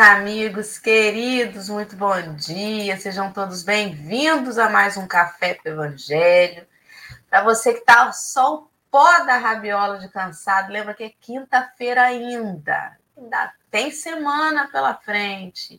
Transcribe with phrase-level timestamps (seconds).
[0.00, 2.98] Amigos queridos, muito bom dia.
[2.98, 6.66] Sejam todos bem-vindos a mais um Café com Evangelho.
[7.28, 12.04] Para você que está só o pó da rabiola de cansado, lembra que é quinta-feira
[12.04, 12.96] ainda.
[13.14, 15.78] Ainda tem semana pela frente.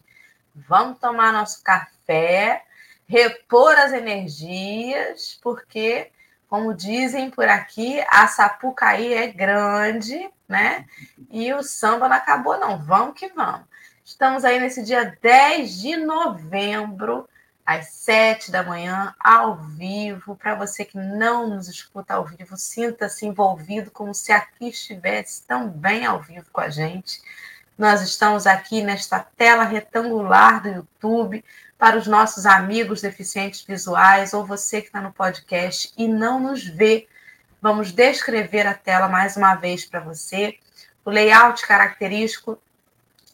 [0.54, 2.63] Vamos tomar nosso café,
[3.08, 6.12] repor as energias, porque,
[6.48, 10.85] como dizem por aqui, a Sapucaí é grande né?
[11.32, 12.77] E o samba não acabou, não.
[12.77, 13.71] Vamos que vamos.
[14.12, 17.30] Estamos aí nesse dia 10 de novembro,
[17.66, 20.35] às 7 da manhã, ao vivo.
[20.35, 26.05] Para você que não nos escuta ao vivo, sinta-se envolvido como se aqui estivesse também
[26.05, 27.22] ao vivo com a gente.
[27.77, 31.44] Nós estamos aqui nesta tela retangular do YouTube
[31.78, 36.66] para os nossos amigos deficientes visuais ou você que está no podcast e não nos
[36.66, 37.07] vê
[37.62, 40.57] Vamos descrever a tela mais uma vez para você.
[41.05, 42.60] O layout característico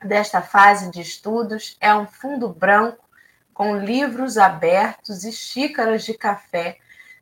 [0.04, 3.08] desta fase de estudos é um fundo branco
[3.54, 6.78] com livros abertos e xícaras de café.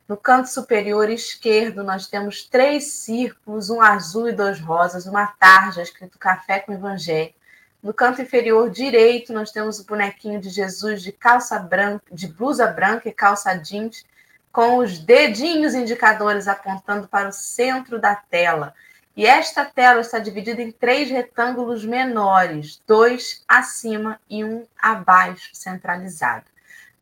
[0.06, 5.82] No canto superior esquerdo, nós temos três círculos, um azul e dois rosas, uma tarja
[5.82, 7.34] escrito Café com Evangelho.
[7.82, 12.66] No canto inferior direito, nós temos o bonequinho de Jesus de calça branca, de blusa
[12.66, 14.04] branca e calça jeans
[14.52, 18.74] com os dedinhos indicadores apontando para o centro da tela.
[19.16, 26.44] E esta tela está dividida em três retângulos menores, dois acima e um abaixo, centralizado.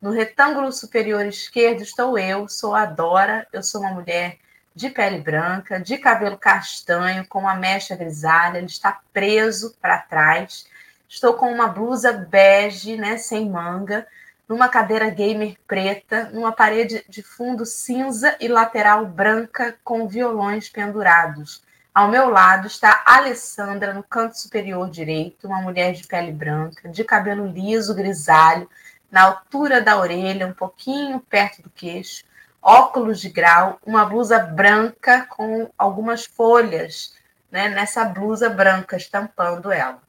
[0.01, 4.37] No retângulo superior esquerdo estou eu, sou a Dora, eu sou uma mulher
[4.73, 10.67] de pele branca, de cabelo castanho, com uma mecha grisalha, ele está preso para trás.
[11.09, 14.07] Estou com uma blusa bege, né, sem manga,
[14.47, 21.64] numa cadeira gamer preta, numa parede de fundo cinza e lateral branca com violões pendurados.
[21.95, 27.05] Ao meu lado está Alessandra, no canto superior direito, uma mulher de pele branca, de
[27.05, 28.69] cabelo liso, grisalho,
[29.09, 32.25] na altura da orelha, um pouquinho perto do queixo,
[32.61, 37.13] óculos de grau, uma blusa branca com algumas folhas
[37.49, 40.01] né, nessa blusa branca estampando ela.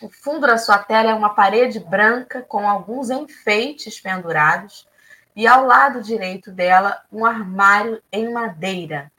[0.00, 4.88] O fundo da sua tela é uma parede branca com alguns enfeites pendurados
[5.36, 9.12] e ao lado direito dela um armário em madeira.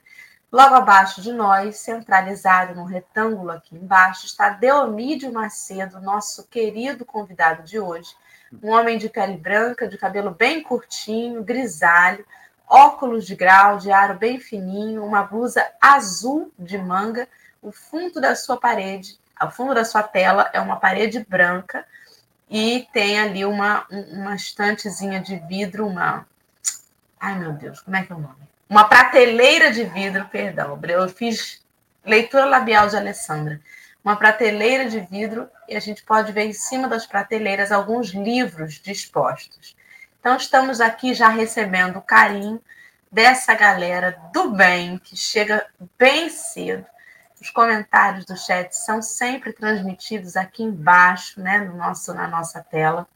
[0.52, 7.62] Logo abaixo de nós, centralizado no retângulo aqui embaixo, está Deomídio Macedo, nosso querido convidado
[7.62, 8.14] de hoje.
[8.62, 12.22] Um homem de pele branca, de cabelo bem curtinho, grisalho,
[12.68, 17.26] óculos de grau, de aro bem fininho, uma blusa azul de manga.
[17.62, 21.86] O fundo da sua parede ao fundo da sua tela é uma parede branca
[22.50, 26.26] e tem ali uma, uma estantezinha de vidro, uma.
[27.18, 28.51] Ai, meu Deus, como é que é o nome?
[28.72, 30.80] Uma prateleira de vidro, perdão.
[30.88, 31.60] Eu fiz
[32.02, 33.60] leitura labial de Alessandra.
[34.02, 38.80] Uma prateleira de vidro e a gente pode ver em cima das prateleiras alguns livros
[38.80, 39.76] dispostos.
[40.18, 42.62] Então, estamos aqui já recebendo o carinho
[43.10, 45.66] dessa galera do bem que chega
[45.98, 46.86] bem cedo
[47.42, 53.06] os comentários do chat são sempre transmitidos aqui embaixo, né, no nosso, na nossa tela.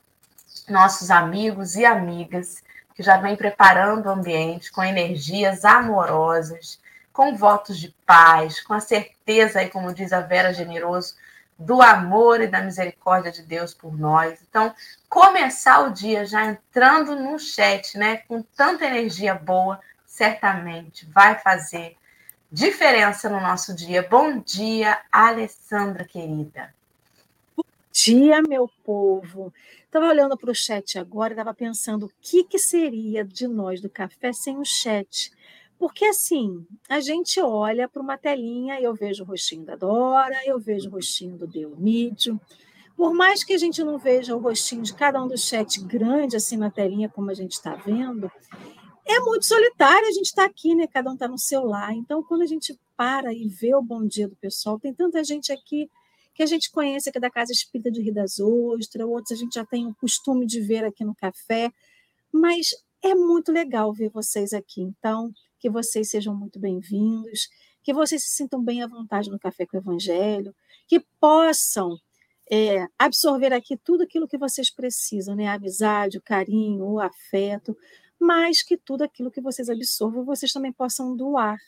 [0.69, 2.61] Nossos amigos e amigas
[2.97, 6.81] que já vêm preparando o ambiente com energias amorosas,
[7.13, 11.15] com votos de paz, com a certeza, aí, como diz a Vera Generoso,
[11.59, 14.39] do amor e da misericórdia de Deus por nós.
[14.49, 14.75] Então,
[15.09, 21.97] começar o dia já entrando no chat, né, com tanta energia boa, certamente vai fazer
[22.51, 24.07] diferença no nosso dia.
[24.09, 26.75] Bom dia, Alessandra querida.
[28.05, 29.51] Dia, meu povo.
[29.87, 33.81] Estava olhando para o chat agora e estava pensando o que, que seria de nós
[33.81, 35.33] do café sem o chat.
[35.79, 40.39] Porque assim, a gente olha para uma telinha e eu vejo o rostinho da Dora,
[40.45, 42.39] eu vejo o rostinho do Deomídio.
[42.95, 46.37] Por mais que a gente não veja o rostinho de cada um do chat grande
[46.37, 48.31] assim na telinha, como a gente está vendo,
[49.07, 50.87] é muito solitário a gente estar tá aqui, né?
[50.87, 51.95] Cada um está no seu lar.
[51.95, 55.51] Então, quando a gente para e vê o bom dia do pessoal, tem tanta gente
[55.51, 55.89] aqui
[56.37, 59.55] que a gente conhece aqui da Casa Espírita de Rio das Ostras, outros a gente
[59.55, 61.73] já tem o costume de ver aqui no café,
[62.31, 62.69] mas
[63.03, 64.83] é muito legal ver vocês aqui.
[64.83, 67.49] Então, que vocês sejam muito bem-vindos,
[67.83, 70.55] que vocês se sintam bem à vontade no Café com o Evangelho,
[70.87, 71.97] que possam
[72.53, 75.47] é, absorver aqui tudo aquilo que vocês precisam, né?
[75.47, 77.75] A amizade, o carinho, o afeto,
[78.21, 81.59] mas que tudo aquilo que vocês absorvam, vocês também possam doar,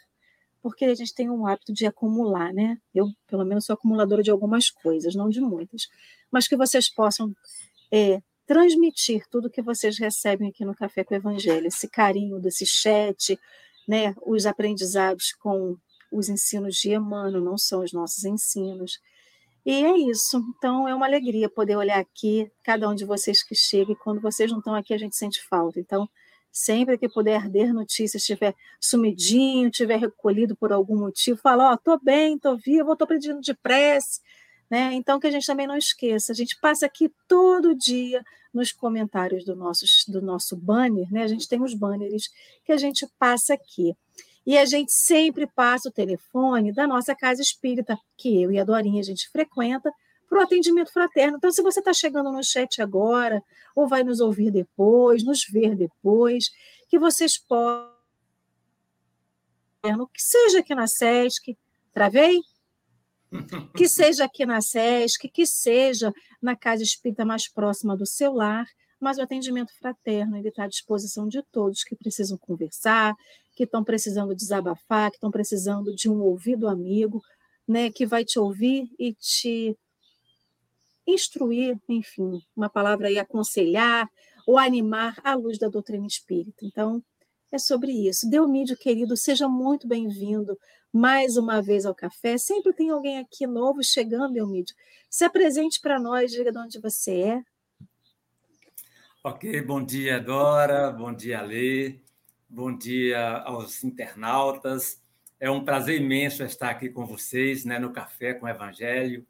[0.68, 2.76] porque a gente tem um hábito de acumular, né?
[2.94, 5.88] Eu, pelo menos, sou acumuladora de algumas coisas, não de muitas,
[6.30, 7.34] mas que vocês possam
[7.90, 12.66] é, transmitir tudo que vocês recebem aqui no Café com o Evangelho, esse carinho desse
[12.66, 13.38] chat,
[13.88, 14.14] né?
[14.26, 15.74] Os aprendizados com
[16.12, 19.00] os ensinos de Emmanuel, não são os nossos ensinos.
[19.64, 20.38] E é isso.
[20.56, 24.20] Então, é uma alegria poder olhar aqui, cada um de vocês que chega, e quando
[24.20, 25.80] vocês não estão aqui, a gente sente falta.
[25.80, 26.06] Então,
[26.52, 31.76] sempre que puder dar notícias, estiver sumidinho, estiver recolhido por algum motivo, fala, ó, oh,
[31.76, 34.20] tô bem, tô vivo, tô pedindo de prece,
[34.70, 34.92] né?
[34.94, 38.22] Então, que a gente também não esqueça, a gente passa aqui todo dia
[38.52, 41.22] nos comentários do nosso, do nosso banner, né?
[41.22, 42.30] A gente tem os banners
[42.64, 43.94] que a gente passa aqui.
[44.46, 48.64] E a gente sempre passa o telefone da nossa casa espírita, que eu e a
[48.64, 49.92] Dorinha a gente frequenta,
[50.28, 51.38] para o atendimento fraterno.
[51.38, 53.42] Então, se você está chegando no chat agora,
[53.74, 56.50] ou vai nos ouvir depois, nos ver depois,
[56.88, 57.88] que vocês possam,
[60.12, 61.56] que seja aqui na SESC,
[61.92, 62.40] travei?
[63.76, 68.66] Que seja aqui na SESC, que seja na casa espírita mais próxima do seu lar,
[68.98, 73.14] mas o atendimento fraterno ele está à disposição de todos que precisam conversar,
[73.54, 77.22] que estão precisando desabafar, que estão precisando de um ouvido amigo,
[77.66, 79.76] né, que vai te ouvir e te
[81.08, 84.08] instruir, enfim, uma palavra aí, aconselhar
[84.46, 86.64] ou animar à luz da doutrina espírita.
[86.64, 87.02] Então,
[87.50, 88.28] é sobre isso.
[88.28, 90.56] Delmídio, querido, seja muito bem-vindo
[90.92, 92.36] mais uma vez ao café.
[92.36, 94.74] Sempre tem alguém aqui novo chegando, Delmídio.
[95.08, 97.42] Se apresente para nós, diga de onde você é,
[99.30, 102.00] Ok, bom dia, Dora, bom dia, Lê,
[102.48, 105.02] bom dia aos internautas.
[105.40, 109.26] É um prazer imenso estar aqui com vocês né, no Café com o Evangelho,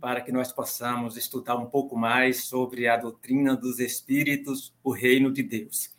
[0.00, 5.32] para que nós possamos estudar um pouco mais sobre a doutrina dos Espíritos, o reino
[5.32, 5.90] de Deus.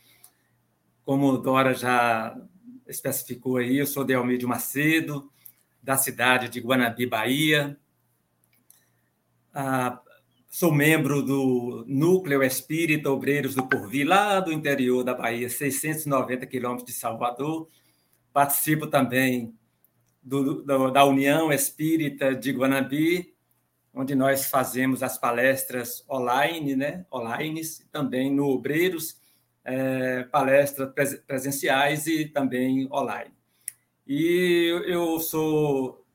[1.03, 2.39] Como Dora já
[2.87, 5.31] especificou aí, eu sou de Almeida Macedo,
[5.81, 7.79] da cidade de Guanabi, Bahia.
[9.53, 9.99] Ah,
[10.51, 16.87] Sou membro do Núcleo Espírita Obreiros do Porvir, lá do interior da Bahia, 690 quilômetros
[16.87, 17.67] de Salvador.
[18.33, 19.55] Participo também
[20.23, 23.31] do, do, da União Espírita de Guanabi,
[23.93, 27.05] onde nós fazemos as palestras online, né?
[27.11, 29.19] online, também no Obreiros,
[29.63, 33.31] é, palestras presenciais e também online.
[34.07, 36.05] E eu sou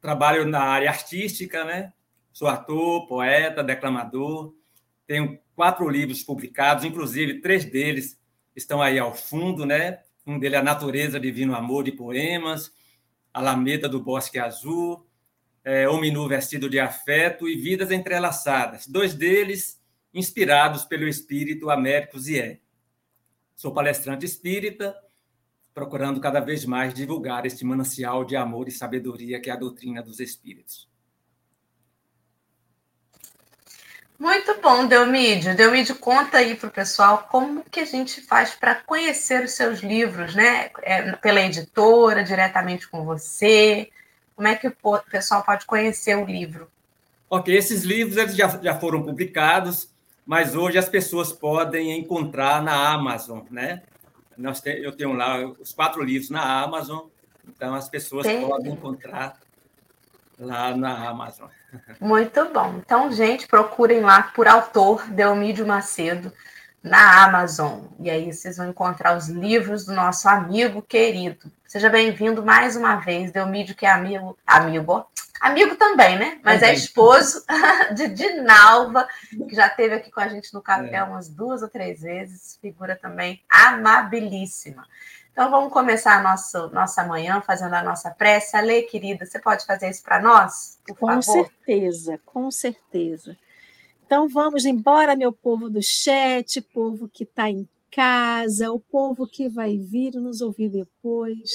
[0.00, 1.92] trabalho na área artística, né?
[2.32, 4.54] Sou ator, poeta, declamador.
[5.06, 8.18] Tenho quatro livros publicados, inclusive três deles
[8.54, 10.00] estão aí ao fundo, né?
[10.26, 12.70] Um deles é A Natureza, Divino Amor de Poemas,
[13.32, 15.07] Alameda do Bosque Azul,
[15.68, 18.86] é, Hominu Vestido de Afeto e Vidas Entrelaçadas.
[18.86, 19.78] Dois deles
[20.14, 22.62] inspirados pelo espírito Américo Zier.
[23.54, 24.96] Sou palestrante espírita,
[25.74, 30.02] procurando cada vez mais divulgar este manancial de amor e sabedoria que é a doutrina
[30.02, 30.88] dos espíritos.
[34.18, 35.54] Muito bom, Delmídio.
[35.54, 39.80] Delmídio, conta aí para o pessoal como que a gente faz para conhecer os seus
[39.80, 40.70] livros, né?
[40.82, 43.90] É, pela editora, diretamente com você.
[44.38, 46.70] Como é que o pessoal pode conhecer o livro?
[47.28, 49.90] Ok, esses livros eles já, já foram publicados,
[50.24, 53.82] mas hoje as pessoas podem encontrar na Amazon, né?
[54.36, 57.08] Nós te, eu tenho lá os quatro livros na Amazon,
[57.48, 58.46] então as pessoas Tem.
[58.46, 59.40] podem encontrar
[60.38, 61.48] lá na Amazon.
[61.98, 62.76] Muito bom.
[62.78, 66.32] Então, gente, procurem lá por autor Delmídio Macedo
[66.82, 67.80] na Amazon.
[68.00, 71.50] E aí vocês vão encontrar os livros do nosso amigo querido.
[71.66, 75.06] Seja bem-vindo mais uma vez, Delmídio, que é amigo, amigo,
[75.40, 76.38] amigo também, né?
[76.42, 77.44] Mas é esposo
[77.94, 79.06] de Dinalva,
[79.48, 81.02] que já esteve aqui com a gente no café é.
[81.02, 84.86] umas duas ou três vezes, figura também amabilíssima.
[85.32, 88.56] Então vamos começar a nossa, nossa manhã fazendo a nossa prece.
[88.56, 90.78] Ale, querida, você pode fazer isso para nós?
[90.98, 91.22] com favor?
[91.22, 93.36] certeza, com certeza.
[94.08, 99.50] Então vamos embora, meu povo do chat, povo que está em casa, o povo que
[99.50, 101.50] vai vir nos ouvir depois.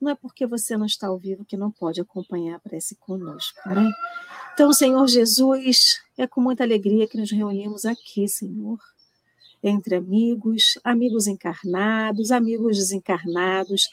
[0.00, 3.60] Não é porque você não está ao vivo que não pode acompanhar a prece conosco,
[3.68, 3.92] né?
[4.54, 8.78] Então, Senhor Jesus, é com muita alegria que nos reunimos aqui, Senhor
[9.62, 13.88] entre amigos, amigos encarnados, amigos desencarnados,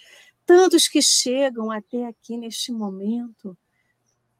[0.45, 3.55] tantos que chegam até aqui neste momento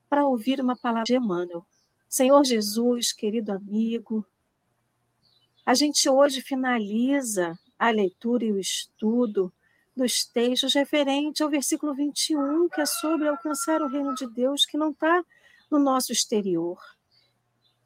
[0.09, 1.63] para ouvir uma palavra de Emmanuel.
[2.09, 4.25] Senhor Jesus, querido amigo,
[5.63, 9.53] a gente hoje finaliza a leitura e o estudo
[9.95, 14.75] dos textos referente ao versículo 21, que é sobre alcançar o reino de Deus que
[14.75, 15.23] não está
[15.69, 16.79] no nosso exterior.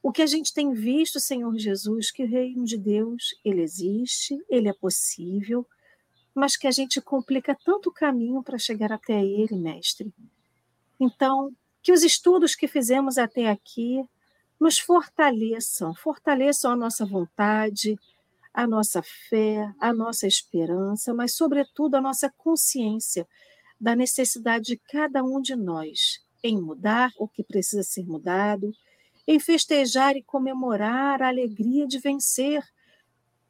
[0.01, 4.42] O que a gente tem visto, Senhor Jesus, que o reino de Deus, ele existe,
[4.48, 5.68] ele é possível,
[6.34, 10.13] mas que a gente complica tanto o caminho para chegar até ele, mestre.
[10.98, 14.08] Então, que os estudos que fizemos até aqui
[14.63, 18.00] nos fortaleçam, fortaleçam a nossa vontade,
[18.53, 23.27] a nossa fé, a nossa esperança, mas, sobretudo, a nossa consciência
[23.77, 28.72] da necessidade de cada um de nós em mudar o que precisa ser mudado,
[29.27, 32.63] em festejar e comemorar a alegria de vencer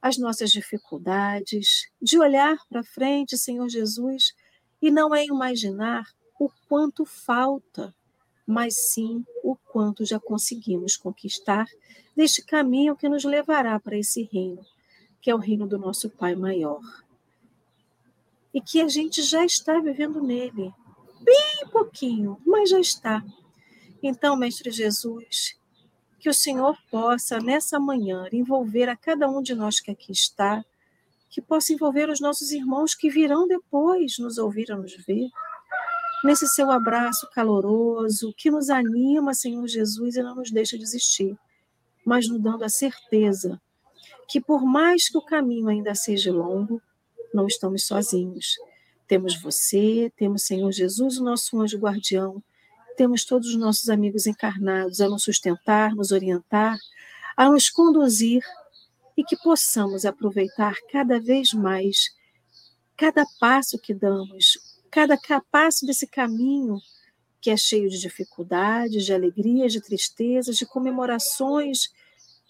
[0.01, 4.34] as nossas dificuldades, de olhar para frente, Senhor Jesus,
[4.82, 6.08] e não é imaginar
[6.39, 7.93] o quanto falta,
[8.46, 11.66] mas sim o quanto já conseguimos conquistar
[12.16, 14.64] deste caminho que nos levará para esse reino,
[15.22, 16.82] que é o reino do nosso Pai maior.
[18.54, 20.72] E que a gente já está vivendo nele,
[21.22, 23.24] bem pouquinho, mas já está.
[24.02, 25.58] Então, Mestre Jesus,
[26.20, 30.64] que o Senhor possa, nessa manhã, envolver a cada um de nós que aqui está,
[31.30, 35.30] que possa envolver os nossos irmãos que virão depois nos ouvir ou nos ver,
[36.24, 41.38] nesse seu abraço caloroso, que nos anima, Senhor Jesus, e não nos deixa desistir,
[42.06, 43.62] mas nos dando a certeza
[44.27, 46.82] que, por mais que o caminho ainda seja longo,
[47.34, 48.56] não estamos sozinhos.
[49.08, 52.42] Temos você, temos Senhor Jesus, o nosso anjo guardião,
[52.96, 56.77] temos todos os nossos amigos encarnados a nos sustentar, nos orientar,
[57.36, 58.44] a nos conduzir
[59.18, 62.15] e que possamos aproveitar cada vez mais
[62.96, 64.58] cada passo que damos,
[64.94, 65.18] cada
[65.50, 66.80] passo desse caminho
[67.42, 71.92] que é cheio de dificuldades, de alegrias, de tristezas, de comemorações,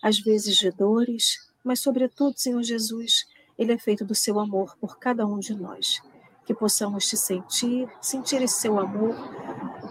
[0.01, 3.25] às vezes de dores, mas, sobretudo, Senhor Jesus,
[3.57, 6.01] ele é feito do seu amor por cada um de nós.
[6.45, 9.15] Que possamos te sentir, sentir esse seu amor,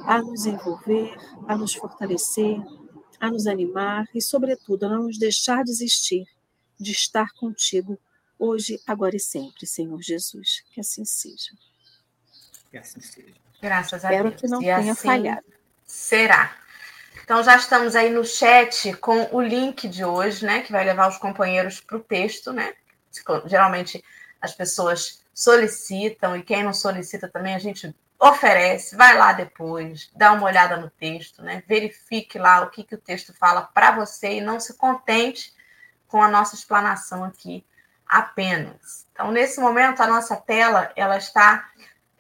[0.06, 1.10] a nos envolver,
[1.48, 2.58] a nos fortalecer,
[3.18, 6.26] a nos animar e, sobretudo, a não nos deixar desistir
[6.78, 7.98] de estar contigo
[8.38, 10.62] hoje, agora e sempre, Senhor Jesus.
[10.70, 11.50] Que assim seja.
[12.72, 13.34] Que assim seja.
[13.60, 14.40] Graças a Espero Deus.
[14.40, 15.44] que não e tenha assim falhado.
[15.84, 16.56] Será.
[17.22, 20.62] Então já estamos aí no chat com o link de hoje, né?
[20.62, 22.72] Que vai levar os companheiros para o texto, né?
[23.44, 24.02] Geralmente
[24.40, 30.32] as pessoas solicitam, e quem não solicita também a gente oferece, vai lá depois, dá
[30.32, 31.62] uma olhada no texto, né?
[31.66, 35.52] Verifique lá o que, que o texto fala para você e não se contente
[36.08, 37.66] com a nossa explanação aqui
[38.06, 39.06] apenas.
[39.12, 41.68] Então, nesse momento, a nossa tela ela está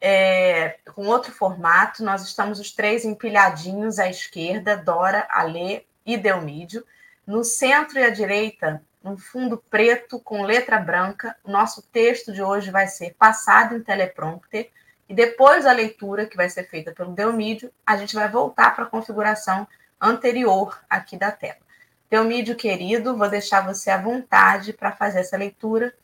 [0.04, 2.02] é, com outro formato.
[2.02, 6.84] Nós estamos os três empilhadinhos à esquerda, Dora, Alê e Delmídio.
[7.24, 11.36] No centro e à direita, um fundo preto com letra branca.
[11.44, 14.70] O nosso texto de hoje vai ser passado em teleprompter.
[15.08, 18.84] E depois da leitura, que vai ser feita pelo Delmídio, a gente vai voltar para
[18.84, 19.68] a configuração
[20.00, 21.62] anterior aqui da tela.
[22.10, 25.94] Delmídio, querido, vou deixar você à vontade para fazer essa leitura.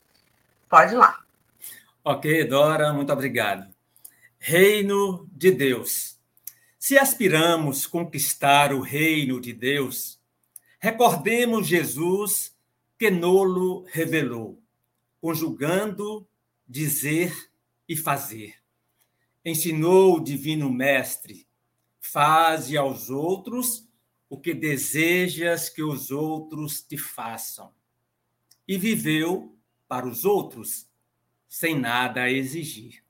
[0.69, 1.19] Pode ir lá.
[2.03, 3.78] Ok, Dora, muito obrigado.
[4.41, 6.17] Reino de Deus.
[6.79, 10.17] Se aspiramos conquistar o reino de Deus,
[10.79, 12.57] recordemos Jesus
[12.97, 14.63] que nolo revelou,
[15.19, 16.25] conjugando
[16.65, 17.51] dizer
[17.87, 18.55] e fazer.
[19.43, 21.45] Ensinou o divino mestre:
[21.99, 23.85] faze aos outros
[24.29, 27.73] o que desejas que os outros te façam.
[28.65, 29.53] E viveu
[29.85, 30.87] para os outros,
[31.49, 33.03] sem nada exigir.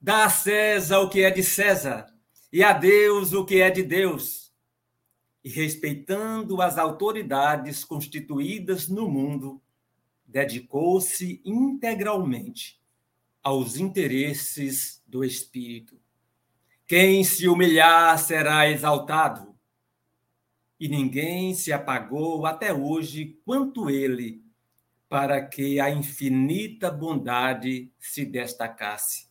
[0.00, 2.06] Dá a César o que é de César,
[2.52, 4.52] e a Deus o que é de Deus.
[5.42, 9.60] E respeitando as autoridades constituídas no mundo,
[10.24, 12.80] dedicou-se integralmente
[13.42, 16.00] aos interesses do Espírito.
[16.86, 19.54] Quem se humilhar será exaltado,
[20.78, 24.44] e ninguém se apagou até hoje quanto ele,
[25.08, 29.27] para que a infinita bondade se destacasse.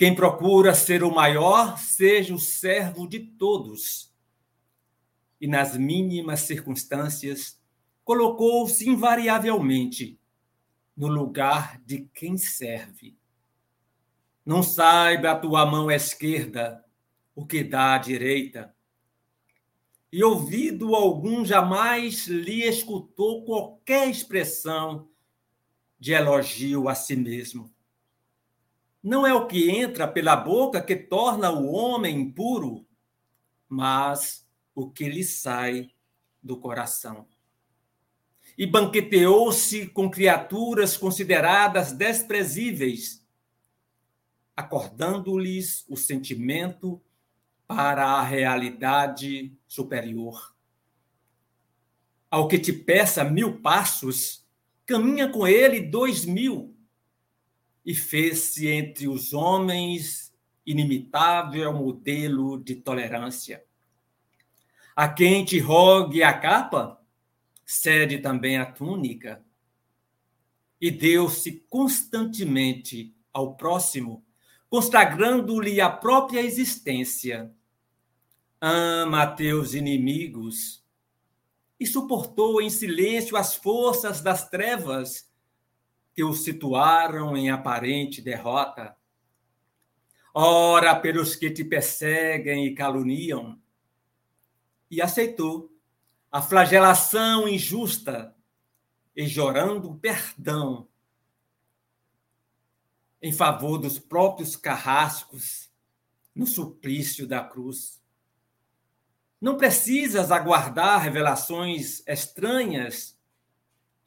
[0.00, 4.10] Quem procura ser o maior, seja o servo de todos.
[5.38, 7.60] E nas mínimas circunstâncias,
[8.02, 10.18] colocou-se invariavelmente
[10.96, 13.14] no lugar de quem serve.
[14.42, 16.82] Não saiba a tua mão esquerda
[17.34, 18.74] o que dá à direita.
[20.10, 25.10] E ouvido algum jamais lhe escutou qualquer expressão
[25.98, 27.70] de elogio a si mesmo
[29.02, 32.86] não é o que entra pela boca que torna o homem impuro,
[33.68, 35.90] mas o que lhe sai
[36.42, 37.26] do coração.
[38.58, 43.24] E banqueteou-se com criaturas consideradas desprezíveis,
[44.54, 47.00] acordando-lhes o sentimento
[47.66, 50.54] para a realidade superior.
[52.30, 54.46] Ao que te peça mil passos,
[54.84, 56.69] caminha com ele dois mil
[57.84, 60.32] e fez-se entre os homens
[60.66, 63.64] inimitável modelo de tolerância.
[64.94, 67.00] A quem te rogue a capa,
[67.64, 69.44] cede também a túnica.
[70.80, 74.24] E deu-se constantemente ao próximo,
[74.68, 77.52] consagrando-lhe a própria existência,
[78.60, 80.84] ama teus inimigos
[81.78, 85.29] e suportou em silêncio as forças das trevas
[86.20, 88.94] que o situaram em aparente derrota.
[90.34, 93.58] Ora pelos que te perseguem e caluniam,
[94.90, 95.74] e aceitou
[96.30, 98.36] a flagelação injusta
[99.16, 100.86] e jorando perdão
[103.22, 105.70] em favor dos próprios carrascos
[106.34, 107.98] no suplício da cruz.
[109.40, 113.18] Não precisas aguardar revelações estranhas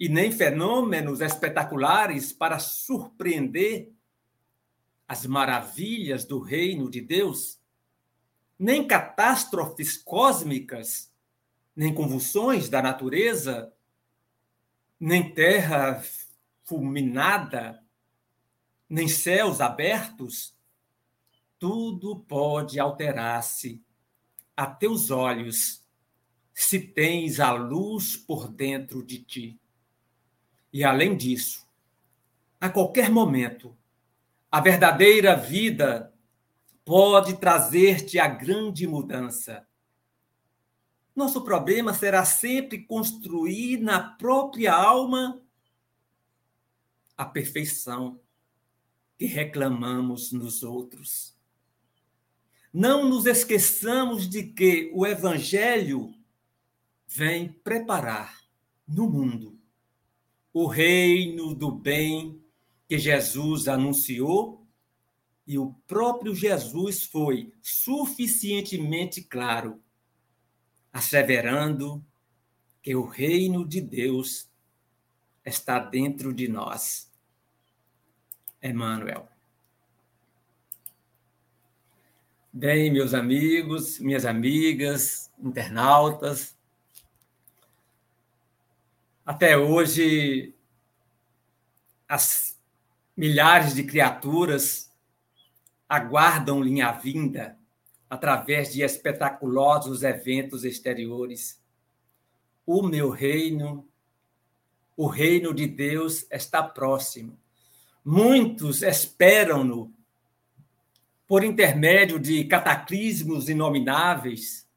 [0.04, 3.90] e nem fenômenos espetaculares para surpreender
[5.08, 7.58] as maravilhas do reino de Deus,
[8.60, 11.10] nem catástrofes cósmicas,
[11.74, 13.74] nem convulsões da natureza,
[15.00, 16.04] nem terra
[16.66, 17.82] fulminada,
[18.90, 20.54] nem céus abertos,
[21.58, 23.82] tudo pode alterar-se
[24.54, 25.82] a teus olhos
[26.54, 29.63] se tens a luz por dentro de ti.
[30.74, 31.68] E além disso,
[32.60, 33.78] a qualquer momento,
[34.52, 36.12] a verdadeira vida
[36.84, 39.68] pode trazer-te a grande mudança.
[41.16, 45.40] Nosso problema será sempre construir na própria alma
[47.16, 48.20] a perfeição
[49.16, 51.38] que reclamamos nos outros.
[52.74, 56.16] Não nos esqueçamos de que o Evangelho
[57.06, 58.42] vem preparar
[58.88, 59.53] no mundo
[60.54, 62.40] o reino do bem
[62.88, 64.66] que Jesus anunciou
[65.48, 69.82] e o próprio Jesus foi suficientemente claro,
[70.92, 72.06] asseverando
[72.82, 74.48] que o reino de Deus
[75.44, 77.12] está dentro de nós.
[78.62, 79.28] Emmanuel.
[82.52, 86.53] Bem, meus amigos, minhas amigas, internautas,
[89.26, 90.54] até hoje
[92.08, 92.60] as
[93.16, 94.92] milhares de criaturas
[95.88, 97.58] aguardam linha vinda
[98.10, 101.60] através de espetaculosos eventos exteriores.
[102.66, 103.88] O meu reino,
[104.96, 107.38] o reino de Deus está próximo.
[108.04, 109.94] Muitos esperam-no
[111.28, 114.68] por intermédio de cataclismos inomináveis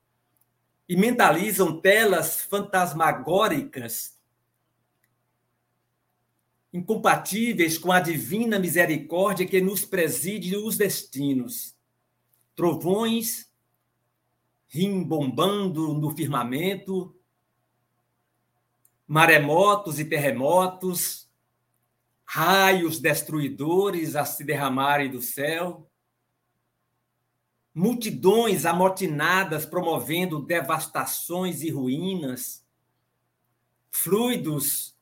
[0.88, 4.15] e mentalizam telas fantasmagóricas
[6.76, 11.74] incompatíveis com a divina misericórdia que nos preside os destinos.
[12.54, 13.50] Trovões
[14.68, 17.16] rimbombando no firmamento,
[19.06, 21.30] maremotos e terremotos,
[22.24, 25.90] raios destruidores a se derramarem do céu,
[27.72, 32.66] multidões amotinadas promovendo devastações e ruínas,
[33.90, 34.95] fluidos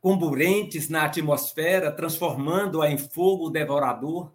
[0.00, 4.32] comburentes na atmosfera, transformando-a em fogo devorador,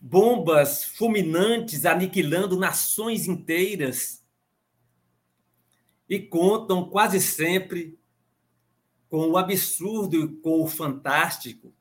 [0.00, 4.24] bombas fulminantes aniquilando nações inteiras,
[6.08, 7.98] e contam quase sempre
[9.10, 11.72] com o absurdo e com o fantástico,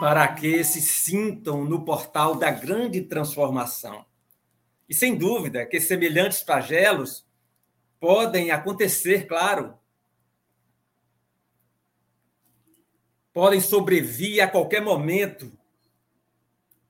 [0.00, 4.04] para que se sintam no portal da grande transformação.
[4.88, 7.26] E sem dúvida que semelhantes flagelos
[8.02, 9.78] podem acontecer, claro.
[13.32, 15.56] Podem sobrevir a qualquer momento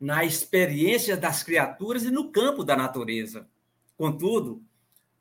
[0.00, 3.46] na experiência das criaturas e no campo da natureza.
[3.94, 4.64] Contudo,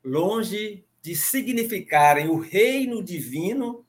[0.02, 3.84] longe de significarem o reino divino,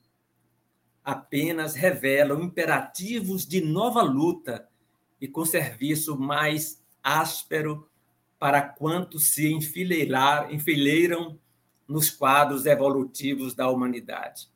[1.05, 4.67] apenas revelam imperativos de nova luta
[5.21, 7.89] e com serviço mais áspero
[8.37, 11.39] para quantos se enfileirar, enfileiram
[11.93, 14.49] nos quadros evolutivos da humanidade.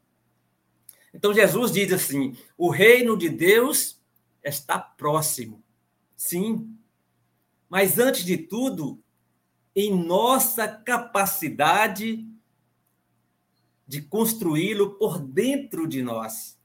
[1.14, 4.02] Então Jesus diz assim: o reino de Deus
[4.44, 5.64] está próximo.
[6.16, 6.76] Sim.
[7.70, 9.00] Mas antes de tudo,
[9.76, 12.28] em nossa capacidade
[13.86, 16.60] de construí-lo por dentro de nós.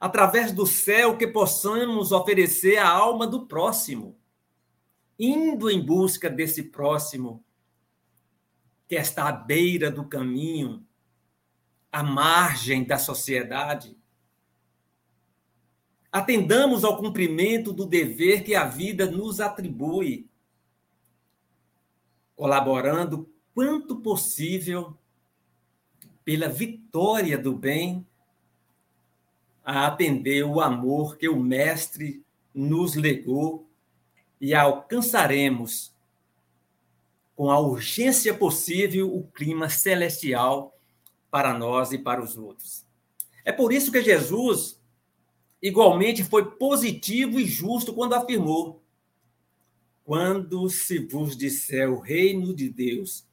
[0.00, 4.18] Através do céu que possamos oferecer à alma do próximo,
[5.16, 7.44] indo em busca desse próximo
[8.90, 10.84] que está à beira do caminho,
[11.92, 13.96] à margem da sociedade.
[16.10, 20.28] Atendamos ao cumprimento do dever que a vida nos atribui,
[22.34, 24.98] colaborando quanto possível
[26.24, 28.04] pela vitória do bem,
[29.64, 33.70] a atender o amor que o Mestre nos legou
[34.40, 35.94] e alcançaremos
[37.40, 40.78] com a urgência possível o clima celestial
[41.30, 42.84] para nós e para os outros.
[43.42, 44.78] É por isso que Jesus
[45.62, 48.84] igualmente foi positivo e justo quando afirmou:
[50.04, 53.26] Quando se vos disser o reino de Deus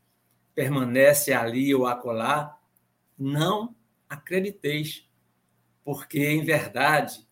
[0.55, 2.57] permanece ali ou acolá,
[3.19, 3.75] não
[4.07, 5.05] acrediteis,
[5.83, 7.27] porque em verdade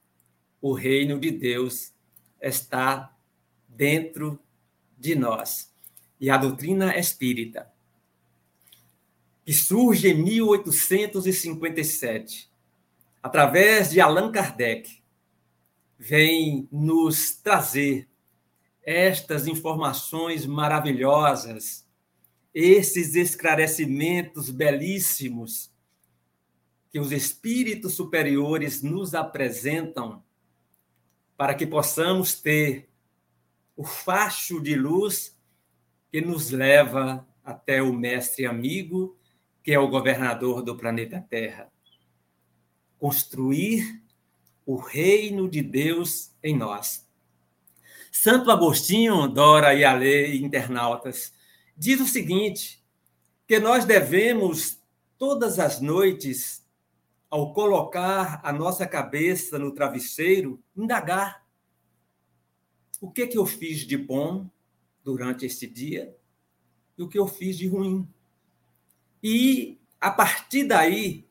[0.61, 1.93] o reino de Deus
[2.41, 3.15] está
[3.65, 4.37] dentro
[4.97, 5.73] de nós.
[6.25, 7.71] E a doutrina espírita,
[9.45, 12.49] que surge em 1857,
[13.21, 15.03] através de Allan Kardec,
[15.99, 18.09] vem nos trazer
[18.81, 21.85] estas informações maravilhosas,
[22.51, 25.71] esses esclarecimentos belíssimos
[26.89, 30.23] que os espíritos superiores nos apresentam
[31.37, 32.89] para que possamos ter
[33.77, 35.34] o facho de luz
[36.15, 39.17] que nos leva até o mestre amigo,
[39.61, 41.69] que é o governador do planeta Terra.
[42.97, 44.01] Construir
[44.65, 47.05] o reino de Deus em nós.
[48.13, 51.33] Santo Agostinho, Dora e Ale, internautas,
[51.75, 52.81] diz o seguinte:
[53.45, 54.79] que nós devemos,
[55.17, 56.65] todas as noites,
[57.29, 61.45] ao colocar a nossa cabeça no travesseiro, indagar
[63.01, 64.49] o que que eu fiz de bom
[65.05, 66.13] durante este dia
[66.97, 68.07] e o que eu fiz de ruim.
[69.23, 71.25] E a partir daí,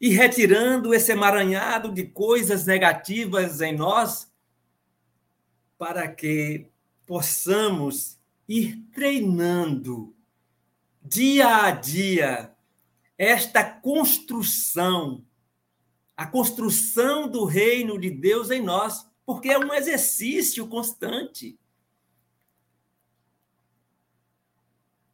[0.00, 4.32] ir retirando esse emaranhado de coisas negativas em nós,
[5.76, 6.66] para que
[7.04, 10.14] possamos ir treinando
[11.02, 12.54] dia a dia
[13.16, 15.24] esta construção,
[16.16, 21.58] a construção do reino de Deus em nós porque é um exercício constante.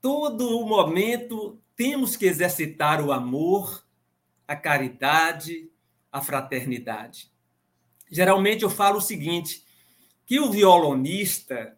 [0.05, 3.87] Todo o momento temos que exercitar o amor,
[4.47, 5.73] a caridade,
[6.13, 7.33] a fraternidade.
[8.11, 9.65] Geralmente eu falo o seguinte,
[10.27, 11.75] que o violonista,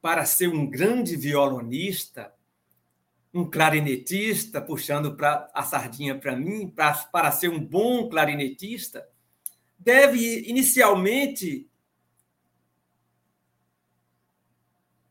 [0.00, 2.34] para ser um grande violonista,
[3.34, 9.06] um clarinetista, puxando pra, a sardinha para mim, pra, para ser um bom clarinetista,
[9.78, 11.68] deve inicialmente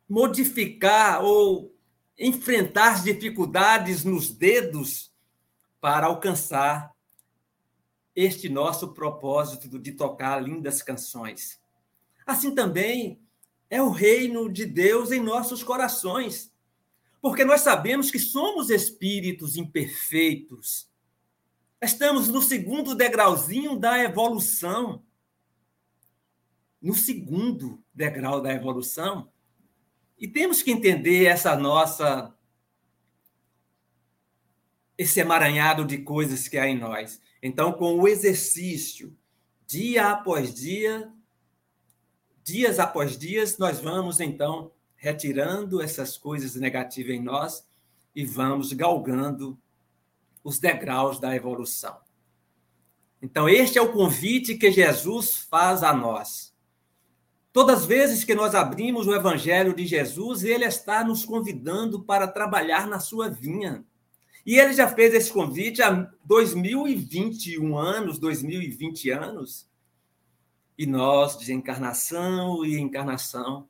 [0.09, 1.77] modificar ou
[2.19, 5.11] enfrentar dificuldades nos dedos
[5.79, 6.93] para alcançar
[8.15, 11.59] este nosso propósito de tocar lindas canções.
[12.25, 13.21] Assim também
[13.69, 16.53] é o reino de Deus em nossos corações,
[17.21, 20.89] porque nós sabemos que somos espíritos imperfeitos
[21.81, 25.01] Estamos no segundo degrauzinho da evolução.
[26.81, 29.31] No segundo degrau da evolução.
[30.19, 32.35] E temos que entender essa nossa.
[34.97, 37.21] esse emaranhado de coisas que há em nós.
[37.41, 39.17] Então, com o exercício,
[39.65, 41.09] dia após dia,
[42.43, 47.65] dias após dias, nós vamos, então, retirando essas coisas negativas em nós
[48.13, 49.57] e vamos galgando
[50.43, 51.97] os degraus da evolução.
[53.21, 56.53] Então, este é o convite que Jesus faz a nós.
[57.59, 62.25] Todas as vezes que nós abrimos o Evangelho de Jesus, ele está nos convidando para
[62.25, 63.83] trabalhar na sua vinha.
[64.45, 69.69] E ele já fez esse convite há 2021 anos, 2020 anos.
[70.77, 73.67] E nós, de encarnação e encarnação,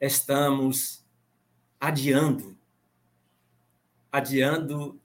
[0.00, 1.04] estamos
[1.78, 2.56] adiando,
[4.10, 4.98] adiando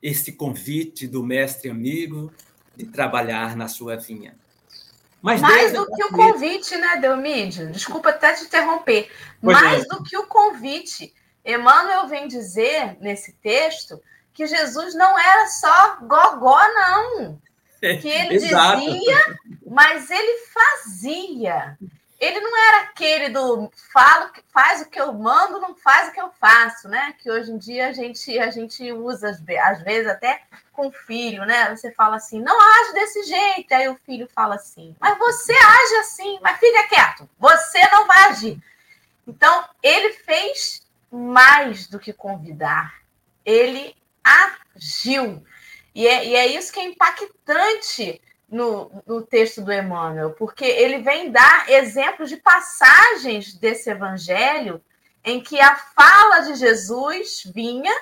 [0.00, 2.32] esse convite do mestre amigo
[2.76, 4.40] de trabalhar na sua vinha.
[5.22, 7.70] Mas Mais do que o convite, né, Delmídio?
[7.70, 9.10] Desculpa até te interromper.
[9.40, 9.86] Pois Mais é.
[9.86, 11.14] do que o convite.
[11.44, 14.02] Emmanuel vem dizer nesse texto
[14.34, 17.40] que Jesus não era só gogó, não.
[17.80, 21.76] Que ele dizia, mas ele fazia.
[22.18, 26.20] Ele não era aquele do falo, faz o que eu mando, não faz o que
[26.20, 27.14] eu faço, né?
[27.18, 30.40] Que hoje em dia a gente, a gente usa, às vezes, até
[30.72, 31.74] com o filho, né?
[31.74, 33.72] Você fala assim, não age desse jeito.
[33.72, 38.30] Aí o filho fala assim, mas você age assim, mas fica quieto, você não vai
[38.30, 38.62] agir.
[39.26, 42.94] Então, ele fez mais do que convidar,
[43.44, 45.44] ele agiu.
[45.94, 50.98] E é, e é isso que é impactante no, no texto do Emmanuel, porque ele
[50.98, 54.82] vem dar exemplos de passagens desse evangelho
[55.24, 57.94] em que a fala de Jesus vinha,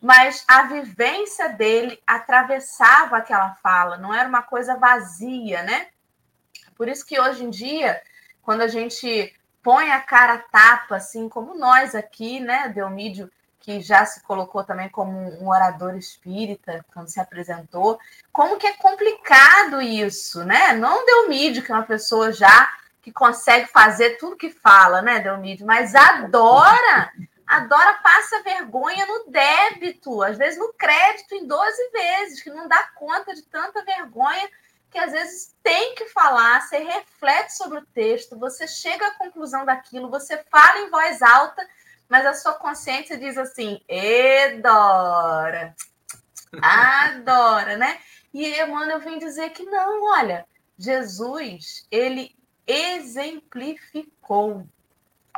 [0.00, 5.88] mas a vivência dele atravessava aquela fala, não era uma coisa vazia, né?
[6.74, 8.00] Por isso que hoje em dia,
[8.42, 14.06] quando a gente põe a cara tapa, assim como nós aqui, né, Delmídio, que já
[14.06, 17.98] se colocou também como um orador espírita quando se apresentou.
[18.32, 20.72] Como que é complicado isso, né?
[20.72, 25.66] Não Delmídio, que é uma pessoa já que consegue fazer tudo que fala, né, Delmídio,
[25.66, 27.10] mas adora
[27.76, 32.82] Dora passa vergonha no débito, às vezes no crédito em 12 vezes, que não dá
[32.94, 34.48] conta de tanta vergonha
[34.90, 39.66] que às vezes tem que falar, você reflete sobre o texto, você chega à conclusão
[39.66, 41.68] daquilo, você fala em voz alta,
[42.08, 45.74] mas a sua consciência diz assim: "E Dora,
[46.62, 48.00] adora, né?"
[48.32, 50.46] E Emmanuel vem dizer que não, olha,
[50.78, 52.34] Jesus, ele
[52.66, 54.66] exemplificou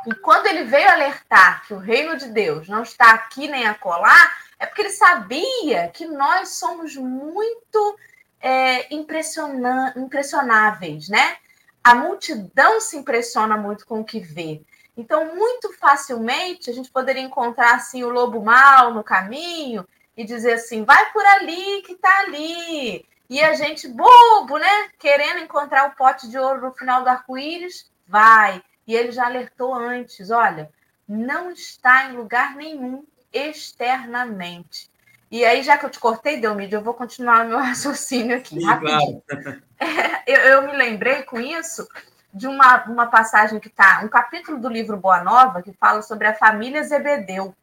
[0.07, 4.33] e quando ele veio alertar que o reino de Deus não está aqui nem acolá,
[4.57, 7.97] é porque ele sabia que nós somos muito
[8.41, 11.37] é, impressionáveis, né?
[11.83, 14.61] A multidão se impressiona muito com o que vê.
[14.95, 20.53] Então, muito facilmente, a gente poderia encontrar assim o lobo mau no caminho e dizer
[20.53, 23.05] assim: vai por ali que está ali.
[23.29, 24.89] E a gente, bobo, né?
[24.99, 28.61] Querendo encontrar o pote de ouro no final do arco-íris, vai.
[28.89, 30.71] E ele já alertou antes: olha,
[31.07, 34.89] não está em lugar nenhum externamente.
[35.29, 38.59] E aí, já que eu te cortei, Delmídia, eu vou continuar o meu raciocínio aqui.
[38.59, 39.21] Sim, rapidinho.
[39.27, 39.61] Claro.
[39.81, 41.87] É, eu, eu, me lembrei com isso
[42.33, 46.27] de uma, uma passagem que está, um capítulo do livro Boa Nova, que fala sobre
[46.27, 47.55] a família Zebedeu.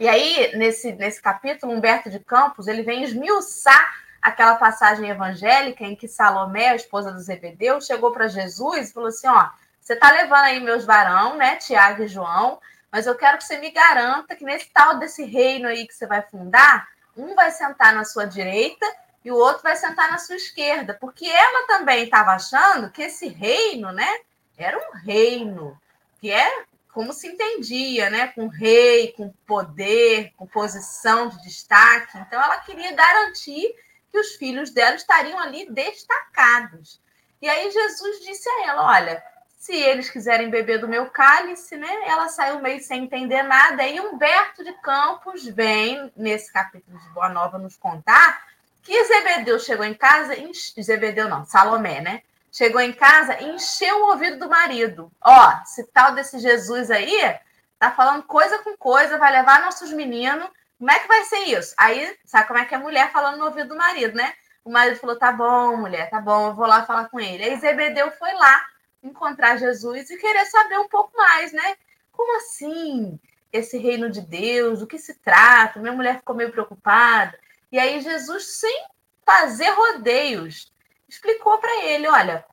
[0.00, 5.94] E aí, nesse, nesse capítulo, Humberto de Campos, ele vem esmiuçar aquela passagem evangélica em
[5.94, 9.50] que Salomé, a esposa do Zebedeu, chegou para Jesus e falou assim: ó,
[9.84, 12.58] você está levando aí meus varão, né, Tiago e João,
[12.90, 16.06] mas eu quero que você me garanta que nesse tal desse reino aí que você
[16.06, 18.86] vai fundar, um vai sentar na sua direita
[19.22, 23.28] e o outro vai sentar na sua esquerda, porque ela também estava achando que esse
[23.28, 24.08] reino, né,
[24.56, 25.78] era um reino,
[26.18, 32.16] que é como se entendia, né, com rei, com poder, com posição de destaque.
[32.18, 33.74] Então ela queria garantir
[34.10, 37.02] que os filhos dela estariam ali destacados.
[37.42, 39.33] E aí Jesus disse a ela: Olha,
[39.64, 41.88] se eles quiserem beber do meu cálice, né?
[42.04, 43.82] Ela saiu meio sem entender nada.
[43.82, 48.44] E Humberto de Campos vem, nesse capítulo de Boa Nova, nos contar
[48.82, 50.34] que Zebedeu chegou em casa,
[50.78, 52.20] Zebedeu não, Salomé, né?
[52.52, 55.10] Chegou em casa e encheu o ouvido do marido.
[55.22, 57.34] Ó, esse tal desse Jesus aí
[57.78, 60.46] tá falando coisa com coisa, vai levar nossos meninos.
[60.78, 61.74] Como é que vai ser isso?
[61.78, 64.34] Aí, sabe como é que é mulher falando no ouvido do marido, né?
[64.62, 67.44] O marido falou: tá bom, mulher, tá bom, eu vou lá falar com ele.
[67.44, 68.73] Aí Zebedeu foi lá
[69.04, 71.76] encontrar Jesus e querer saber um pouco mais, né?
[72.10, 73.20] Como assim
[73.52, 74.82] esse reino de Deus?
[74.82, 75.78] O que se trata?
[75.78, 77.38] Minha mulher ficou meio preocupada.
[77.70, 78.86] E aí Jesus, sem
[79.24, 80.72] fazer rodeios,
[81.08, 82.44] explicou para ele: olha,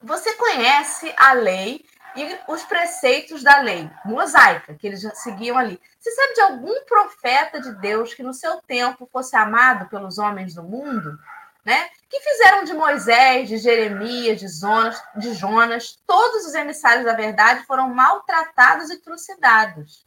[0.00, 5.80] você conhece a lei e os preceitos da lei mosaica que eles seguiam ali.
[5.98, 10.54] Você sabe de algum profeta de Deus que no seu tempo fosse amado pelos homens
[10.54, 11.18] do mundo?
[11.66, 11.90] Né?
[12.08, 17.66] Que fizeram de Moisés, de Jeremias, de Jonas, de Jonas, todos os emissários da verdade
[17.66, 20.06] foram maltratados e trucidados.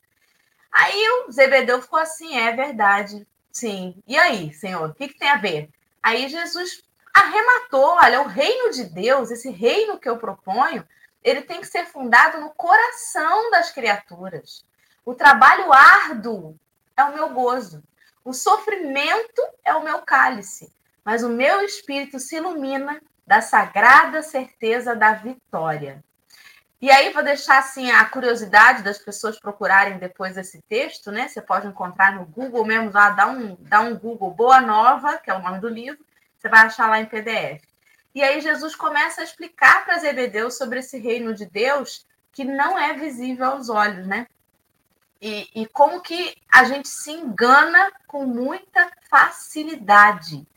[0.72, 4.02] Aí o Zebedeu ficou assim, é verdade, sim.
[4.08, 5.70] E aí, Senhor, o que, que tem a ver?
[6.02, 6.82] Aí Jesus
[7.14, 10.88] arrematou, olha, o reino de Deus, esse reino que eu proponho,
[11.22, 14.64] ele tem que ser fundado no coração das criaturas.
[15.04, 16.58] O trabalho árduo
[16.96, 17.84] é o meu gozo.
[18.24, 20.72] O sofrimento é o meu cálice
[21.10, 26.04] mas o meu espírito se ilumina da sagrada certeza da vitória.
[26.80, 31.28] E aí vou deixar assim a curiosidade das pessoas procurarem depois esse texto, né?
[31.28, 35.32] Você pode encontrar no Google mesmo, lá dá um, dá um Google Boa Nova, que
[35.32, 35.98] é o nome do livro,
[36.38, 37.64] você vai achar lá em PDF.
[38.14, 42.78] E aí Jesus começa a explicar para Zebedeu sobre esse reino de Deus que não
[42.78, 44.28] é visível aos olhos, né?
[45.20, 50.48] E, e como que a gente se engana com muita facilidade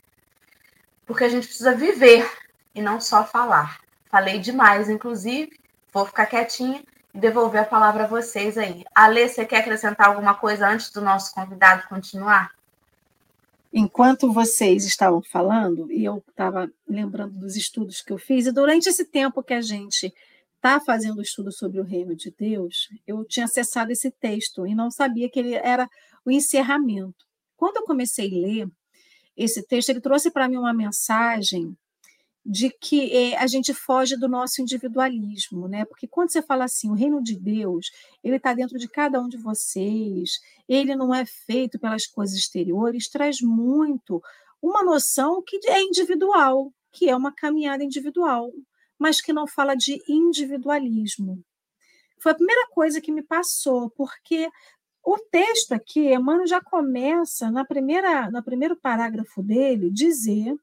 [1.05, 2.29] porque a gente precisa viver
[2.73, 3.79] e não só falar.
[4.09, 5.51] Falei demais, inclusive,
[5.91, 8.83] vou ficar quietinha e devolver a palavra a vocês aí.
[8.93, 12.51] Alê, você quer acrescentar alguma coisa antes do nosso convidado continuar?
[13.71, 18.87] Enquanto vocês estavam falando, e eu estava lembrando dos estudos que eu fiz, e durante
[18.87, 20.13] esse tempo que a gente
[20.55, 24.91] está fazendo estudo sobre o reino de Deus, eu tinha acessado esse texto e não
[24.91, 25.89] sabia que ele era
[26.23, 27.25] o encerramento.
[27.57, 28.67] Quando eu comecei a ler,
[29.35, 31.75] esse texto, ele trouxe para mim uma mensagem
[32.45, 35.85] de que é, a gente foge do nosso individualismo, né?
[35.85, 37.89] Porque quando você fala assim, o reino de Deus,
[38.21, 43.07] ele está dentro de cada um de vocês, ele não é feito pelas coisas exteriores,
[43.07, 44.21] traz muito
[44.61, 48.51] uma noção que é individual, que é uma caminhada individual,
[48.99, 51.43] mas que não fala de individualismo.
[52.19, 54.49] foi a primeira coisa que me passou, porque
[55.05, 60.55] o texto aqui, Emmanuel já começa na primeira, no primeiro parágrafo dele dizer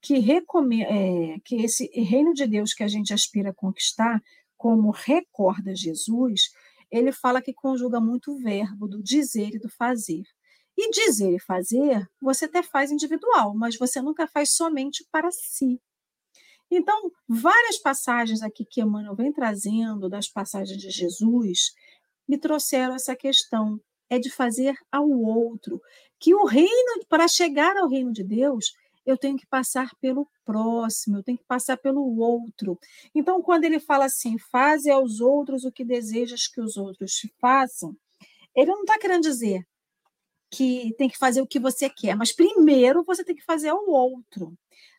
[0.00, 4.22] que, recome, é, que esse reino de Deus que a gente aspira a conquistar,
[4.56, 6.50] como recorda Jesus,
[6.90, 10.22] ele fala que conjuga muito o verbo do dizer e do fazer.
[10.76, 15.80] E dizer e fazer, você até faz individual, mas você nunca faz somente para si.
[16.70, 21.74] Então, várias passagens aqui que Emmanuel vem trazendo, das passagens de Jesus,
[22.28, 25.80] me trouxeram essa questão, é de fazer ao outro,
[26.18, 31.18] que o reino, para chegar ao reino de Deus, eu tenho que passar pelo próximo,
[31.18, 32.78] eu tenho que passar pelo outro.
[33.14, 37.32] Então, quando ele fala assim, faze aos outros o que desejas que os outros te
[37.40, 37.96] façam,
[38.54, 39.66] ele não está querendo dizer
[40.50, 43.88] que tem que fazer o que você quer, mas primeiro você tem que fazer ao
[43.88, 44.52] outro.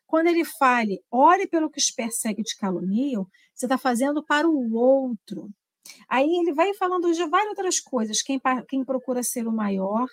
[0.08, 4.50] Quando ele fale, ore pelo que os perseguem e te caluniam, você está fazendo para
[4.50, 5.50] o outro.
[6.08, 8.22] Aí ele vai falando de várias outras coisas.
[8.22, 10.08] Quem, quem procura ser o maior,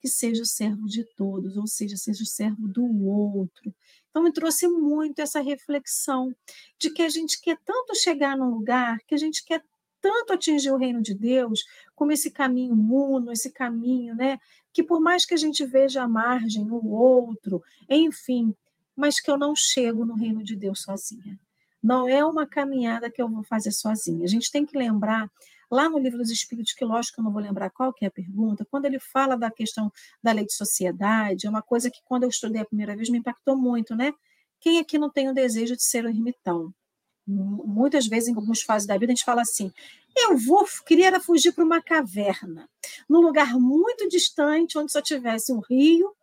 [0.00, 3.74] que seja o servo de todos, ou seja, seja o servo do outro.
[4.08, 6.34] Então, me trouxe muito essa reflexão
[6.78, 9.62] de que a gente quer tanto chegar num lugar, que a gente quer
[10.00, 14.38] tanto atingir o reino de Deus, como esse caminho uno, esse caminho, né?
[14.72, 18.54] Que por mais que a gente veja a margem, o outro, enfim,
[18.94, 21.38] mas que eu não chego no reino de Deus sozinha.
[21.82, 24.24] Não é uma caminhada que eu vou fazer sozinha.
[24.24, 25.30] A gente tem que lembrar,
[25.70, 28.10] lá no livro dos Espíritos, que lógico eu não vou lembrar qual que é a
[28.10, 32.24] pergunta, quando ele fala da questão da lei de sociedade, é uma coisa que quando
[32.24, 34.12] eu estudei a primeira vez me impactou muito, né?
[34.60, 36.72] Quem aqui não tem o desejo de ser um ermitão?
[37.26, 39.72] Muitas vezes, em algumas fases da vida, a gente fala assim:
[40.16, 42.68] eu vou, queria fugir para uma caverna,
[43.08, 46.14] num lugar muito distante, onde só tivesse um rio,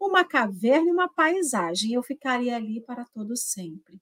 [0.00, 1.92] uma caverna e uma paisagem.
[1.92, 4.00] Eu ficaria ali para todo sempre.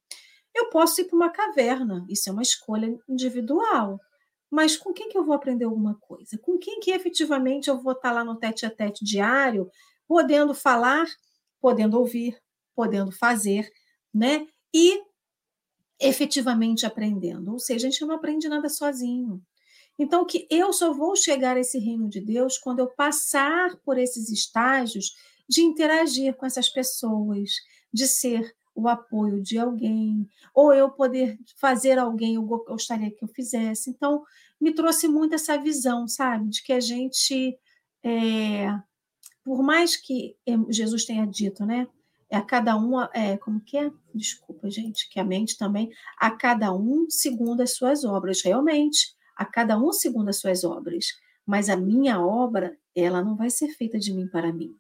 [0.55, 4.01] Eu posso ir para uma caverna, isso é uma escolha individual.
[4.51, 6.39] Mas com quem que eu vou aprender alguma coisa?
[6.39, 9.69] Com quem que efetivamente eu vou estar lá no tete a tete diário,
[10.07, 11.07] podendo falar,
[11.61, 12.41] podendo ouvir,
[12.75, 13.69] podendo fazer,
[14.13, 14.47] né?
[14.73, 15.03] E
[15.99, 17.53] efetivamente aprendendo.
[17.53, 19.43] Ou seja, a gente não aprende nada sozinho.
[19.99, 23.97] Então, que eu só vou chegar a esse reino de Deus quando eu passar por
[23.97, 25.15] esses estágios
[25.49, 27.51] de interagir com essas pessoas,
[27.93, 33.29] de ser o apoio de alguém, ou eu poder fazer alguém eu gostaria que eu
[33.29, 33.91] fizesse.
[33.91, 34.25] Então,
[34.61, 37.57] me trouxe muito essa visão, sabe, de que a gente,
[38.03, 38.69] é,
[39.45, 40.37] por mais que
[40.71, 41.87] Jesus tenha dito, né,
[42.31, 43.93] é a cada um, é, como que é?
[44.15, 49.45] Desculpa, gente, que a mente também, a cada um segundo as suas obras, realmente, a
[49.45, 51.07] cada um segundo as suas obras.
[51.47, 54.75] Mas a minha obra, ela não vai ser feita de mim para mim.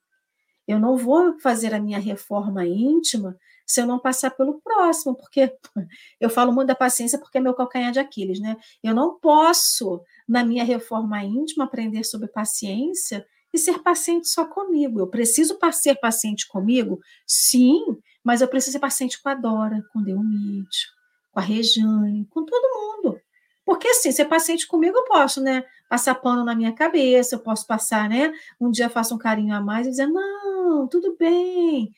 [0.66, 5.54] Eu não vou fazer a minha reforma íntima se eu não passar pelo próximo, porque
[6.20, 8.56] eu falo muito da paciência porque é meu calcanhar de Aquiles, né?
[8.82, 14.98] Eu não posso, na minha reforma íntima, aprender sobre paciência e ser paciente só comigo.
[14.98, 17.00] Eu preciso ser paciente comigo?
[17.26, 17.80] Sim,
[18.22, 20.88] mas eu preciso ser paciente com a Dora, com o Deumídio,
[21.30, 23.20] com a Rejane, com todo mundo.
[23.64, 25.64] Porque assim, ser paciente comigo eu posso, né?
[25.88, 28.32] Passar pano na minha cabeça, eu posso passar, né?
[28.60, 30.43] Um dia faço um carinho a mais e dizer, não,
[30.88, 31.92] tudo bem,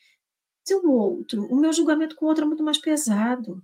[0.69, 1.47] e o outro?
[1.47, 3.63] O meu julgamento com o outro é muito mais pesado.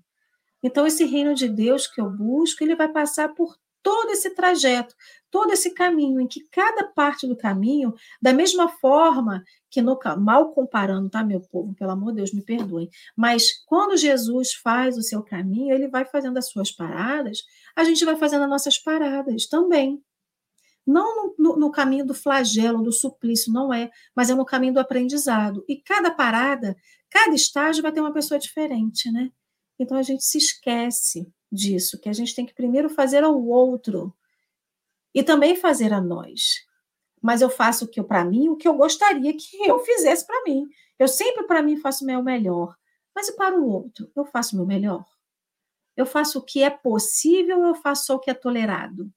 [0.62, 4.94] Então, esse reino de Deus que eu busco, ele vai passar por todo esse trajeto,
[5.30, 10.52] todo esse caminho, em que cada parte do caminho, da mesma forma que no mal
[10.52, 15.02] comparando, tá, meu povo, pelo amor de Deus, me perdoem, mas quando Jesus faz o
[15.02, 17.38] seu caminho, ele vai fazendo as suas paradas,
[17.74, 20.00] a gente vai fazendo as nossas paradas também.
[20.86, 24.80] Não no, no, caminho do flagelo, do suplício, não é, mas é no caminho do
[24.80, 25.64] aprendizado.
[25.68, 26.76] E cada parada,
[27.08, 29.30] cada estágio vai ter uma pessoa diferente, né?
[29.78, 34.14] Então a gente se esquece disso, que a gente tem que primeiro fazer ao outro
[35.14, 36.64] e também fazer a nós.
[37.20, 40.42] Mas eu faço o que para mim, o que eu gostaria que eu fizesse para
[40.44, 40.66] mim.
[40.98, 42.76] Eu sempre para mim faço o meu melhor,
[43.14, 44.10] mas e para o outro?
[44.16, 45.04] Eu faço o meu melhor.
[45.96, 49.12] Eu faço o que é possível, eu faço o que é tolerado.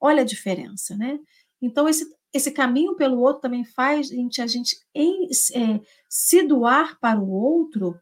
[0.00, 1.18] Olha a diferença, né?
[1.60, 6.42] Então, esse, esse caminho pelo outro também faz a gente, a gente em, é, se
[6.42, 7.98] doar para o outro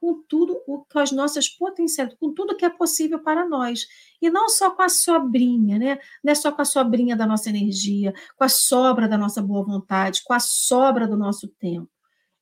[0.00, 3.86] com tudo, com as nossas potencialidades, com tudo que é possível para nós.
[4.20, 5.98] E não só com a sobrinha, né?
[6.22, 9.64] Não é só com a sobrinha da nossa energia, com a sobra da nossa boa
[9.64, 11.90] vontade, com a sobra do nosso tempo.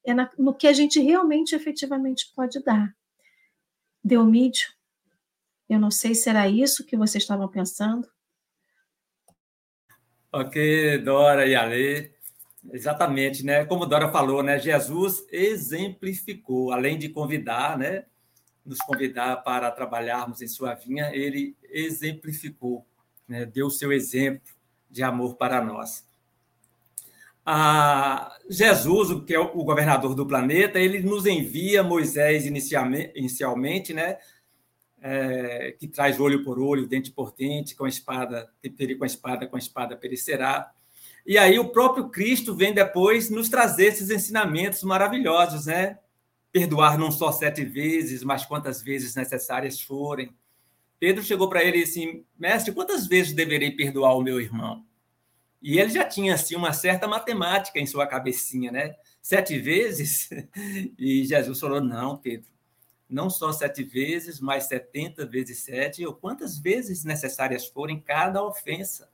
[0.04, 2.94] É na, no que a gente realmente, efetivamente pode dar.
[4.02, 4.68] Deomídio,
[5.68, 8.06] eu não sei se era isso que vocês estavam pensando,
[10.36, 12.12] Ok, Dora e Ale.
[12.72, 13.64] Exatamente, né?
[13.64, 14.58] Como Dora falou, né?
[14.58, 18.04] Jesus exemplificou, além de convidar, né?
[18.66, 22.84] Nos convidar para trabalharmos em sua vinha, ele exemplificou
[23.28, 23.46] né?
[23.46, 24.52] deu o seu exemplo
[24.90, 26.04] de amor para nós.
[27.46, 34.18] Ah, Jesus, que é o governador do planeta, ele nos envia Moisés inicialmente né?
[35.06, 38.50] É, que traz olho por olho, dente por dente, com a espada,
[38.96, 40.72] com a espada, com a espada perecerá.
[41.26, 45.98] E aí o próprio Cristo vem depois nos trazer esses ensinamentos maravilhosos, né?
[46.50, 50.34] Perdoar não só sete vezes, mas quantas vezes necessárias forem.
[50.98, 54.86] Pedro chegou para ele assim, mestre, quantas vezes deverei perdoar o meu irmão?
[55.60, 58.94] E ele já tinha assim uma certa matemática em sua cabecinha, né?
[59.20, 60.30] Sete vezes.
[60.98, 62.53] E Jesus falou: não, Pedro,
[63.14, 69.08] não só sete vezes, mas setenta vezes sete, ou quantas vezes necessárias forem cada ofensa.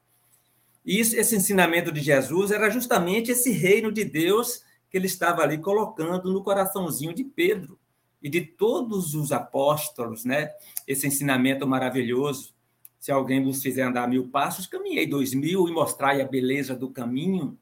[0.83, 5.43] E isso, esse ensinamento de Jesus era justamente esse reino de Deus que ele estava
[5.43, 7.79] ali colocando no coraçãozinho de Pedro
[8.23, 10.51] e de todos os apóstolos, né?
[10.87, 12.55] Esse ensinamento maravilhoso.
[12.99, 16.91] Se alguém vos fizer andar mil passos, caminhei dois mil e mostrai a beleza do
[16.91, 17.59] caminho.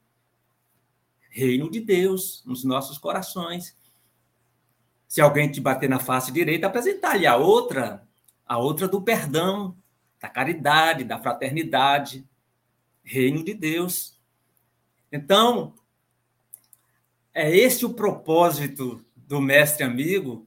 [1.30, 3.76] Reino de Deus nos nossos corações.
[5.08, 8.06] Se alguém te bater na face direita, apresentar-lhe a outra,
[8.46, 9.74] a outra do perdão,
[10.20, 12.28] da caridade, da fraternidade
[13.02, 14.20] reino de Deus.
[15.10, 15.74] Então,
[17.32, 20.46] é esse o propósito do mestre amigo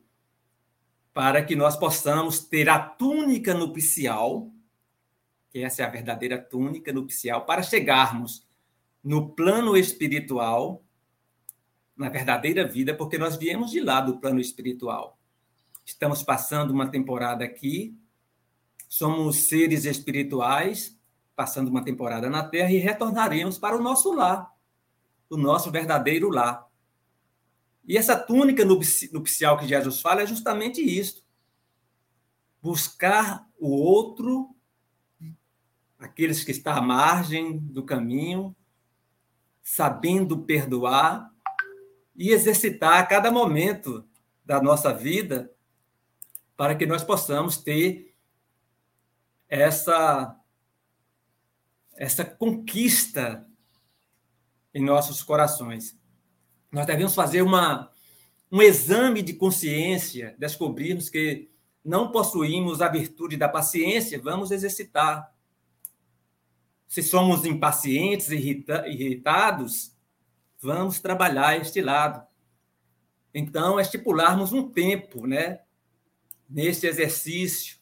[1.13, 4.49] para que nós possamos ter a túnica nupcial,
[5.49, 8.47] que essa é a verdadeira túnica nupcial, para chegarmos
[9.03, 10.83] no plano espiritual,
[12.01, 15.19] na verdadeira vida, porque nós viemos de lá do plano espiritual.
[15.85, 17.95] Estamos passando uma temporada aqui,
[18.89, 20.99] somos seres espirituais,
[21.35, 24.51] passando uma temporada na Terra e retornaremos para o nosso lar,
[25.29, 26.67] o nosso verdadeiro lar.
[27.85, 31.23] E essa túnica nupcial que Jesus fala é justamente isso.
[32.61, 34.55] Buscar o outro,
[35.99, 38.55] aqueles que estão à margem do caminho,
[39.61, 41.30] sabendo perdoar
[42.21, 44.07] e exercitar a cada momento
[44.45, 45.51] da nossa vida
[46.55, 48.13] para que nós possamos ter
[49.49, 50.37] essa
[51.97, 53.47] essa conquista
[54.71, 55.99] em nossos corações.
[56.71, 57.91] Nós devemos fazer uma,
[58.51, 61.49] um exame de consciência, descobrirmos que
[61.83, 65.33] não possuímos a virtude da paciência, vamos exercitar.
[66.87, 69.95] Se somos impacientes, irrita, irritados,
[70.61, 72.25] vamos trabalhar este lado.
[73.33, 75.61] Então, estipularmos um tempo, né,
[76.49, 77.79] nesse exercício,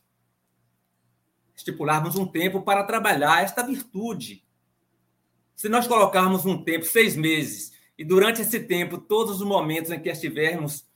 [1.56, 4.46] estipularmos um tempo para trabalhar esta virtude.
[5.56, 10.00] Se nós colocarmos um tempo, seis meses, e durante esse tempo, todos os momentos em
[10.00, 10.88] que estivermos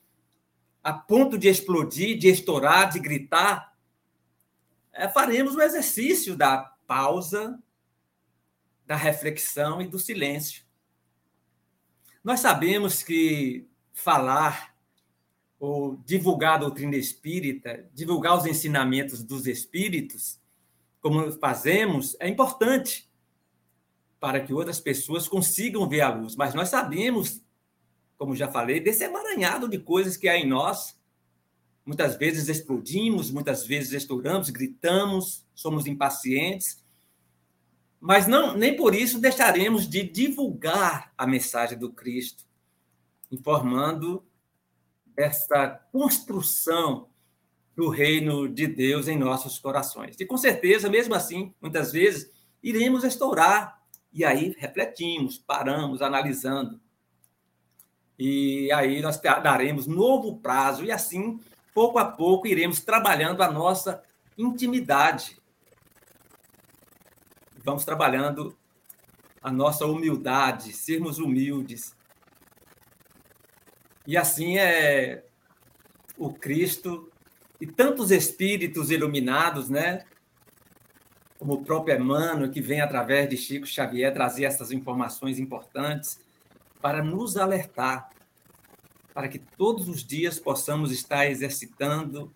[0.81, 3.73] a ponto de explodir, de estourar, de gritar,
[4.93, 6.57] é, faremos o exercício da
[6.87, 7.61] pausa,
[8.85, 10.62] da reflexão e do silêncio.
[12.23, 14.73] Nós sabemos que falar
[15.59, 20.39] ou divulgar a doutrina espírita, divulgar os ensinamentos dos espíritos,
[21.01, 23.09] como fazemos, é importante
[24.21, 26.35] para que outras pessoas consigam ver a luz.
[26.35, 27.41] Mas nós sabemos,
[28.17, 30.97] como já falei, desse emaranhado de coisas que há em nós.
[31.85, 36.82] Muitas vezes explodimos, muitas vezes estouramos, gritamos, somos impacientes.
[38.05, 42.43] Mas não, nem por isso deixaremos de divulgar a mensagem do Cristo,
[43.31, 44.21] informando
[45.15, 47.07] esta construção
[47.73, 50.19] do reino de Deus em nossos corações.
[50.19, 52.29] E com certeza, mesmo assim, muitas vezes
[52.61, 53.81] iremos estourar.
[54.11, 56.81] E aí refletimos, paramos, analisando.
[58.19, 61.39] E aí nós daremos novo prazo e assim,
[61.73, 64.03] pouco a pouco, iremos trabalhando a nossa
[64.37, 65.41] intimidade.
[67.63, 68.57] Vamos trabalhando
[69.41, 71.95] a nossa humildade, sermos humildes.
[74.05, 75.23] E assim é
[76.17, 77.09] o Cristo
[77.61, 80.03] e tantos espíritos iluminados, né?
[81.39, 86.19] Como o próprio Emmanuel, que vem através de Chico Xavier trazer essas informações importantes
[86.81, 88.09] para nos alertar,
[89.13, 92.29] para que todos os dias possamos estar exercitando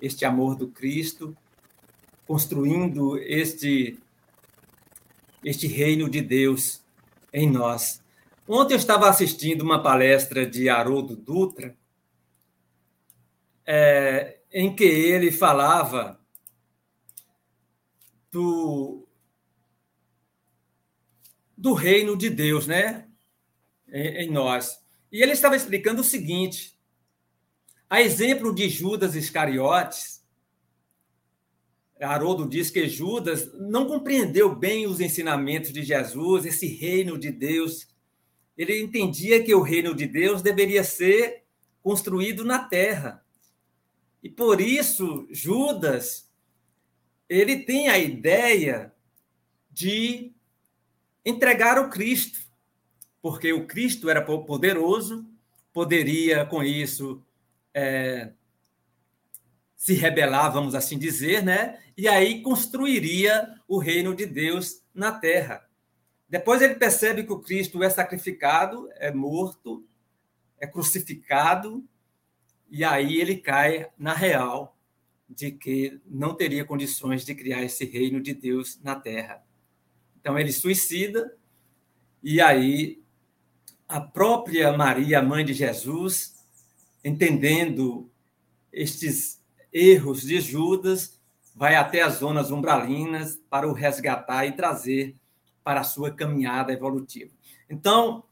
[0.00, 1.34] este amor do Cristo,
[2.26, 3.98] construindo este
[5.44, 6.82] este reino de Deus
[7.32, 8.02] em nós.
[8.48, 11.76] Ontem eu estava assistindo uma palestra de Haroldo Dutra,
[13.66, 16.20] é, em que ele falava
[18.30, 19.06] do,
[21.56, 23.08] do reino de Deus, né?
[23.88, 24.82] Em, em nós.
[25.10, 26.78] E ele estava explicando o seguinte:
[27.88, 30.23] a exemplo de Judas Iscariotes,
[32.04, 37.88] Haroldo diz que Judas não compreendeu bem os ensinamentos de Jesus, esse reino de Deus.
[38.56, 41.44] Ele entendia que o reino de Deus deveria ser
[41.82, 43.24] construído na terra.
[44.22, 46.30] E por isso, Judas,
[47.28, 48.92] ele tem a ideia
[49.70, 50.32] de
[51.24, 52.38] entregar o Cristo,
[53.20, 55.26] porque o Cristo era poderoso,
[55.72, 57.22] poderia com isso
[57.74, 58.30] é,
[59.84, 61.78] se rebelar, vamos assim dizer, né?
[61.94, 65.68] E aí construiria o reino de Deus na terra.
[66.26, 69.86] Depois ele percebe que o Cristo é sacrificado, é morto,
[70.58, 71.86] é crucificado,
[72.70, 74.74] e aí ele cai na real
[75.28, 79.44] de que não teria condições de criar esse reino de Deus na terra.
[80.18, 81.36] Então ele suicida,
[82.22, 83.02] e aí
[83.86, 86.42] a própria Maria, mãe de Jesus,
[87.04, 88.10] entendendo
[88.72, 89.43] estes
[89.74, 91.20] erros de Judas,
[91.54, 95.16] vai até as zonas umbralinas para o resgatar e trazer
[95.64, 97.32] para a sua caminhada evolutiva.
[97.68, 98.22] Então,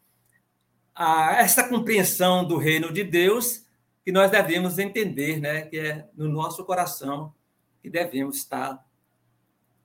[0.95, 3.67] a, essa compreensão do reino de Deus
[4.05, 7.35] que nós devemos entender, né, que é no nosso coração
[7.83, 8.85] que devemos estar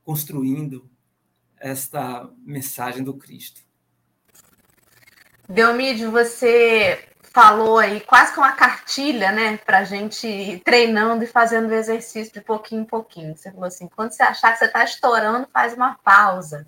[0.03, 0.89] construindo
[1.59, 3.61] esta mensagem do Cristo.
[5.49, 7.06] Delmídio, você
[7.37, 12.33] falou aí quase que uma cartilha, né, para gente ir treinando e fazendo o exercício
[12.33, 13.37] de pouquinho em pouquinho.
[13.37, 16.67] Você falou assim: quando você achar que você está estourando, faz uma pausa.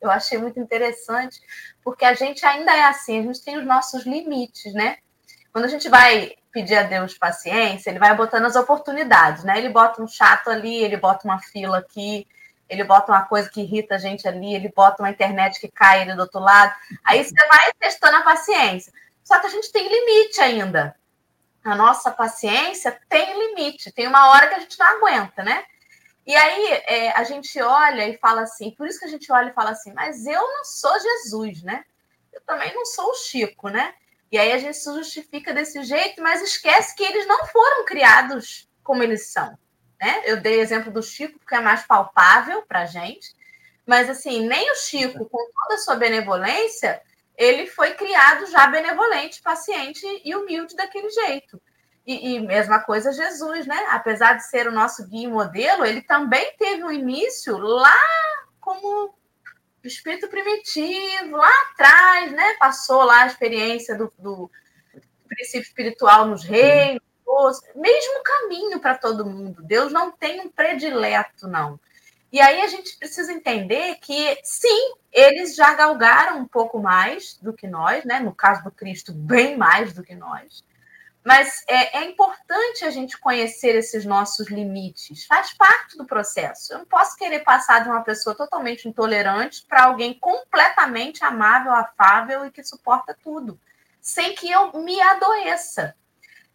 [0.00, 1.40] Eu achei muito interessante,
[1.82, 4.98] porque a gente ainda é assim, a gente tem os nossos limites, né?
[5.52, 9.58] Quando a gente vai pedir a Deus paciência, ele vai botando as oportunidades, né?
[9.58, 12.26] Ele bota um chato ali, ele bota uma fila aqui,
[12.68, 16.02] ele bota uma coisa que irrita a gente ali, ele bota uma internet que cai
[16.02, 16.72] ali do outro lado.
[17.04, 18.92] Aí você vai testando a paciência.
[19.22, 20.96] Só que a gente tem limite ainda.
[21.64, 25.64] A nossa paciência tem limite, tem uma hora que a gente não aguenta, né?
[26.26, 29.50] E aí é, a gente olha e fala assim, por isso que a gente olha
[29.50, 31.84] e fala assim, mas eu não sou Jesus, né?
[32.32, 33.94] Eu também não sou o Chico, né?
[34.30, 38.68] E aí a gente se justifica desse jeito, mas esquece que eles não foram criados
[38.82, 39.56] como eles são.
[40.00, 40.22] Né?
[40.24, 43.36] Eu dei exemplo do Chico, porque é mais palpável para a gente,
[43.86, 47.00] mas assim, nem o Chico, com toda a sua benevolência,
[47.36, 51.60] ele foi criado já benevolente, paciente e humilde daquele jeito.
[52.06, 53.86] E, e, mesma coisa Jesus, né?
[53.90, 57.96] Apesar de ser o nosso guia e modelo, ele também teve um início lá
[58.60, 59.14] como
[59.84, 62.54] espírito primitivo, lá atrás, né?
[62.58, 64.50] Passou lá a experiência do, do
[65.28, 67.00] princípio espiritual nos reinos,
[67.74, 69.62] mesmo caminho para todo mundo.
[69.62, 71.78] Deus não tem um predileto, não.
[72.32, 77.52] E aí a gente precisa entender que, sim, eles já galgaram um pouco mais do
[77.52, 78.20] que nós, né?
[78.20, 80.64] No caso do Cristo, bem mais do que nós.
[81.22, 85.26] Mas é, é, importante a gente conhecer esses nossos limites.
[85.26, 86.72] Faz parte do processo.
[86.72, 92.46] Eu não posso querer passar de uma pessoa totalmente intolerante para alguém completamente amável, afável
[92.46, 93.60] e que suporta tudo,
[94.00, 95.94] sem que eu me adoeça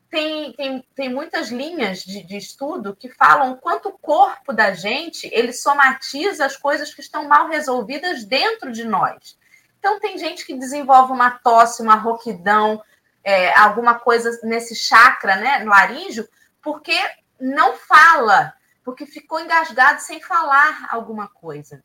[0.10, 5.30] tem, tem, tem muitas linhas de, de estudo que falam quanto o corpo da gente
[5.34, 9.38] ele somatiza as coisas que estão mal resolvidas dentro de nós.
[9.80, 12.82] Então, tem gente que desenvolve uma tosse, uma rouquidão,
[13.24, 16.28] é, alguma coisa nesse chakra, né, no laríngeo,
[16.62, 16.98] porque
[17.40, 18.54] não fala,
[18.84, 21.84] porque ficou engasgado sem falar alguma coisa.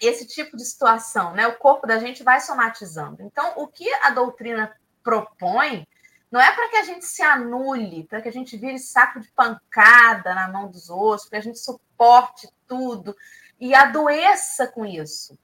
[0.00, 3.22] Esse tipo de situação, né, o corpo da gente vai somatizando.
[3.22, 5.86] Então, o que a doutrina propõe
[6.32, 9.28] não é para que a gente se anule, para que a gente vire saco de
[9.32, 13.14] pancada na mão dos outros, para que a gente suporte tudo
[13.60, 15.38] e adoeça com isso.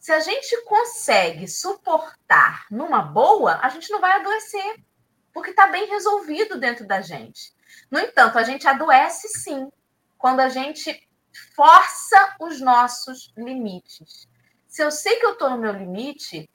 [0.00, 4.82] Se a gente consegue suportar numa boa, a gente não vai adoecer,
[5.30, 7.54] porque está bem resolvido dentro da gente.
[7.90, 9.70] No entanto, a gente adoece sim,
[10.16, 11.06] quando a gente
[11.54, 14.26] força os nossos limites.
[14.66, 16.48] Se eu sei que eu estou no meu limite,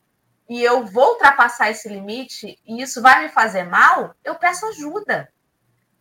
[0.49, 5.31] e eu vou ultrapassar esse limite e isso vai me fazer mal, eu peço ajuda.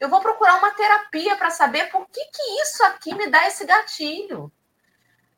[0.00, 3.64] Eu vou procurar uma terapia para saber por que, que isso aqui me dá esse
[3.64, 4.50] gatilho.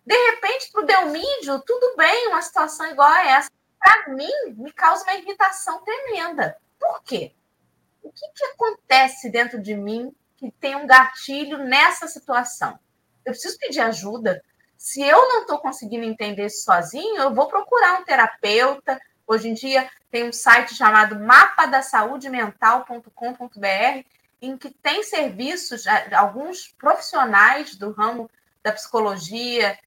[0.07, 3.51] De repente, para o Delmídio, tudo bem, uma situação igual a essa.
[3.79, 6.57] Para mim, me causa uma irritação tremenda.
[6.79, 7.35] Por quê?
[8.03, 12.79] O que, que acontece dentro de mim que tem um gatilho nessa situação?
[13.25, 14.43] Eu preciso pedir ajuda,
[14.85, 19.01] se eu não estou conseguindo entender isso sozinho, eu vou procurar um terapeuta.
[19.26, 24.07] Hoje em dia tem um site chamado mapadasaudemental.com.br,
[24.43, 28.30] em que tem serviços, alguns profissionais do ramo
[28.62, 29.78] da psicologia,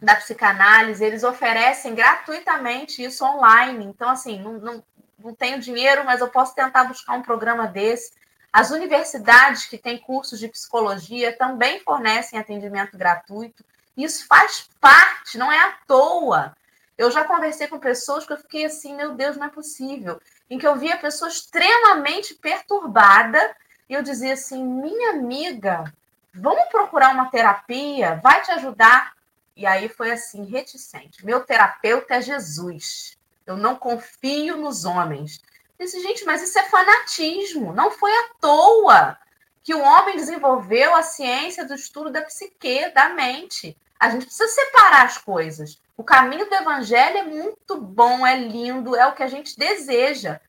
[0.00, 3.84] da psicanálise, eles oferecem gratuitamente isso online.
[3.84, 4.82] Então, assim, não, não,
[5.20, 8.12] não tenho dinheiro, mas eu posso tentar buscar um programa desse.
[8.52, 13.64] As universidades que têm cursos de psicologia também fornecem atendimento gratuito.
[13.96, 16.54] Isso faz parte, não é à toa.
[16.98, 20.20] Eu já conversei com pessoas que eu fiquei assim, meu Deus, não é possível.
[20.48, 23.56] Em que eu via pessoa extremamente perturbada
[23.88, 25.92] e eu dizia assim, minha amiga,
[26.34, 29.14] vamos procurar uma terapia, vai te ajudar.
[29.56, 31.24] E aí foi assim, reticente.
[31.24, 33.16] Meu terapeuta é Jesus.
[33.46, 35.40] Eu não confio nos homens.
[35.78, 37.72] Eu disse, gente, mas isso é fanatismo.
[37.72, 39.18] Não foi à toa
[39.62, 43.76] que o homem desenvolveu a ciência do estudo da psique, da mente.
[43.98, 45.80] A gente precisa separar as coisas.
[45.96, 50.40] O caminho do evangelho é muito bom, é lindo, é o que a gente deseja.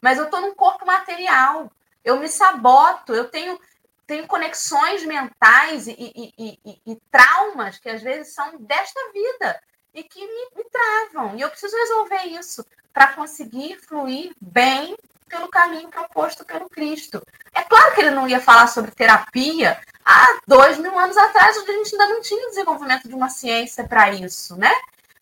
[0.00, 1.70] Mas eu estou num corpo material.
[2.04, 3.58] Eu me saboto, eu tenho,
[4.06, 9.60] tenho conexões mentais e, e, e, e traumas que às vezes são desta vida
[9.94, 11.36] e que me, me travam.
[11.36, 14.96] E eu preciso resolver isso para conseguir fluir bem
[15.28, 17.22] pelo caminho proposto pelo Cristo.
[17.54, 21.60] É claro que ele não ia falar sobre terapia há dois mil anos atrás, a
[21.60, 24.72] gente ainda não tinha desenvolvimento de uma ciência para isso, né?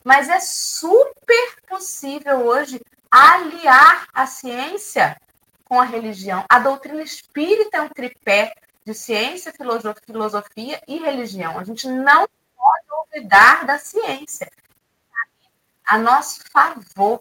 [0.04, 5.20] Mas é super possível hoje aliar a ciência
[5.64, 6.44] com a religião.
[6.48, 8.52] A doutrina espírita é um tripé
[8.84, 11.58] de ciência, filosofia e religião.
[11.58, 12.26] A gente não
[12.56, 14.50] pode olvidar da ciência.
[15.86, 17.20] A nosso favor.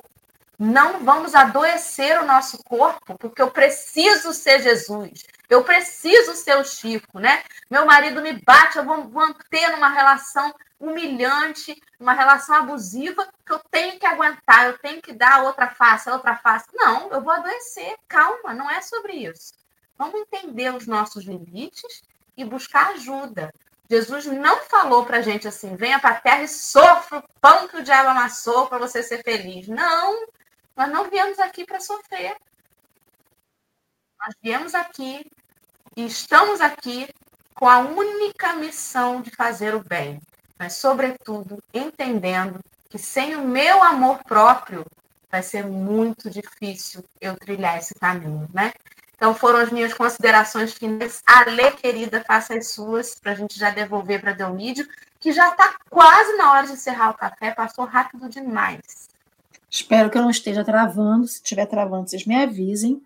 [0.59, 5.23] Não vamos adoecer o nosso corpo, porque eu preciso ser Jesus.
[5.49, 7.43] Eu preciso ser o Chico, né?
[7.69, 13.59] Meu marido me bate, eu vou manter numa relação humilhante, uma relação abusiva, que eu
[13.71, 16.67] tenho que aguentar, eu tenho que dar outra face, outra face.
[16.73, 17.95] Não, eu vou adoecer.
[18.07, 19.53] Calma, não é sobre isso.
[19.97, 22.03] Vamos entender os nossos limites
[22.35, 23.51] e buscar ajuda.
[23.89, 27.67] Jesus não falou para a gente assim: venha para a terra e sofra o pão
[27.67, 29.67] que o diabo amassou para você ser feliz.
[29.67, 30.27] Não,
[30.75, 32.35] nós não viemos aqui para sofrer.
[34.19, 35.25] Nós viemos aqui
[35.95, 37.07] e estamos aqui
[37.53, 40.21] com a única missão de fazer o bem,
[40.59, 42.59] mas, sobretudo, entendendo
[42.89, 44.85] que sem o meu amor próprio
[45.31, 48.73] vai ser muito difícil eu trilhar esse caminho, né?
[49.15, 51.21] Então, foram as minhas considerações finais.
[51.25, 54.87] Ale, querida, faça as suas para a gente já devolver para Delmídio,
[55.19, 59.09] que já está quase na hora de encerrar o café, passou rápido demais.
[59.69, 61.27] Espero que eu não esteja travando.
[61.27, 63.01] Se estiver travando, vocês me avisem.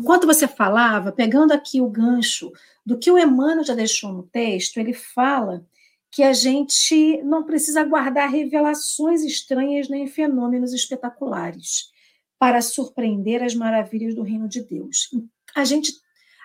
[0.00, 2.52] Enquanto você falava, pegando aqui o gancho
[2.84, 5.64] do que o Emmanuel já deixou no texto, ele fala
[6.10, 11.90] que a gente não precisa guardar revelações estranhas nem fenômenos espetaculares
[12.38, 15.10] para surpreender as maravilhas do reino de Deus.
[15.56, 15.92] A gente,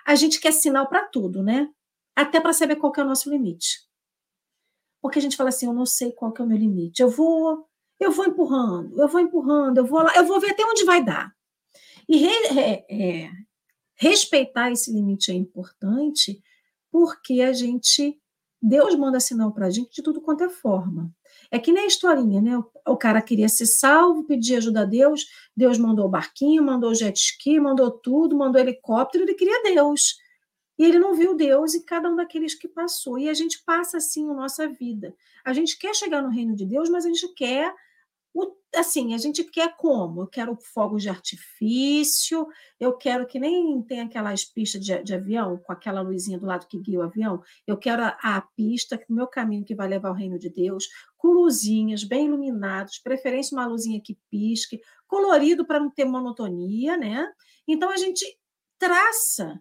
[0.04, 1.68] a gente quer sinal para tudo, né?
[2.16, 3.80] Até para saber qual é o nosso limite.
[5.00, 7.02] Porque a gente fala assim, eu não sei qual é o meu limite.
[7.02, 7.66] Eu vou,
[7.98, 11.04] eu vou empurrando, eu vou empurrando, eu vou lá, eu vou ver até onde vai
[11.04, 11.32] dar.
[12.10, 13.30] E re, é, é,
[13.94, 16.42] respeitar esse limite é importante
[16.90, 18.20] porque a gente
[18.60, 21.14] Deus manda sinal para a gente de tudo quanto é forma.
[21.52, 22.58] É que nem a historinha, né?
[22.84, 25.24] O, cara queria ser salvo, pedir ajuda a Deus,
[25.56, 30.16] Deus mandou o barquinho, mandou o jet ski, mandou tudo, mandou helicóptero, ele queria Deus.
[30.76, 33.20] E ele não viu Deus e cada um daqueles que passou.
[33.20, 35.14] E a gente passa assim a nossa vida.
[35.44, 37.72] A gente quer chegar no reino de Deus, mas a gente quer
[38.32, 40.22] o, assim, a gente quer como?
[40.22, 42.46] Eu quero fogos de artifício,
[42.78, 46.66] eu quero que nem tem aquelas pistas de, de avião, com aquela luzinha do lado
[46.68, 50.10] que guia o avião, eu quero a, a pista, o meu caminho que vai levar
[50.10, 55.80] ao reino de Deus, com luzinhas bem iluminadas, preferência uma luzinha que pisque, colorido para
[55.80, 57.28] não ter monotonia, né?
[57.66, 58.24] Então a gente
[58.78, 59.60] traça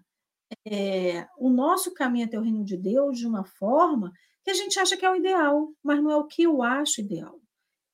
[0.65, 4.11] é, o nosso caminho até o reino de Deus de uma forma
[4.43, 7.01] que a gente acha que é o ideal, mas não é o que eu acho
[7.01, 7.39] ideal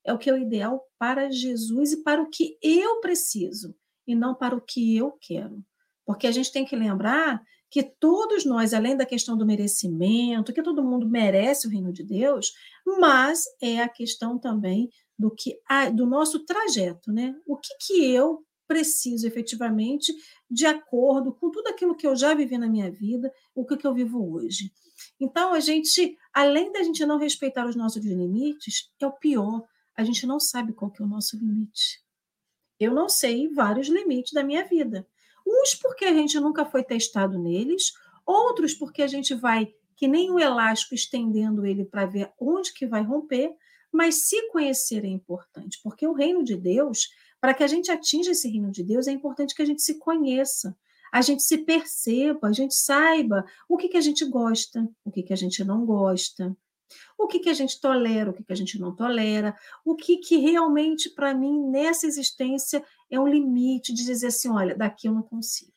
[0.06, 3.74] é o que é o ideal para Jesus e para o que eu preciso,
[4.06, 5.62] e não para o que eu quero.
[6.04, 10.62] Porque a gente tem que lembrar que todos nós, além da questão do merecimento, que
[10.62, 12.52] todo mundo merece o reino de Deus,
[13.00, 14.88] mas é a questão também
[15.18, 15.58] do que
[15.94, 17.34] do nosso trajeto, né?
[17.44, 20.12] O que, que eu preciso efetivamente
[20.50, 23.86] de acordo com tudo aquilo que eu já vivi na minha vida, o que, que
[23.86, 24.72] eu vivo hoje.
[25.20, 29.64] Então, a gente, além da gente não respeitar os nossos limites, é o pior
[29.96, 32.02] a gente não sabe qual que é o nosso limite.
[32.78, 35.06] Eu não sei vários limites da minha vida.
[35.46, 37.92] Uns porque a gente nunca foi testado neles,
[38.24, 42.86] outros porque a gente vai que nem um elástico estendendo ele para ver onde que
[42.86, 43.56] vai romper,
[43.90, 47.08] mas se conhecer é importante, porque o reino de Deus,
[47.40, 49.98] para que a gente atinja esse reino de Deus, é importante que a gente se
[49.98, 50.76] conheça,
[51.10, 55.22] a gente se perceba, a gente saiba o que, que a gente gosta, o que,
[55.22, 56.54] que a gente não gosta,
[57.18, 60.18] o que, que a gente tolera, o que, que a gente não tolera, o que,
[60.18, 65.12] que realmente, para mim, nessa existência, é um limite de dizer assim: olha, daqui eu
[65.12, 65.72] não consigo.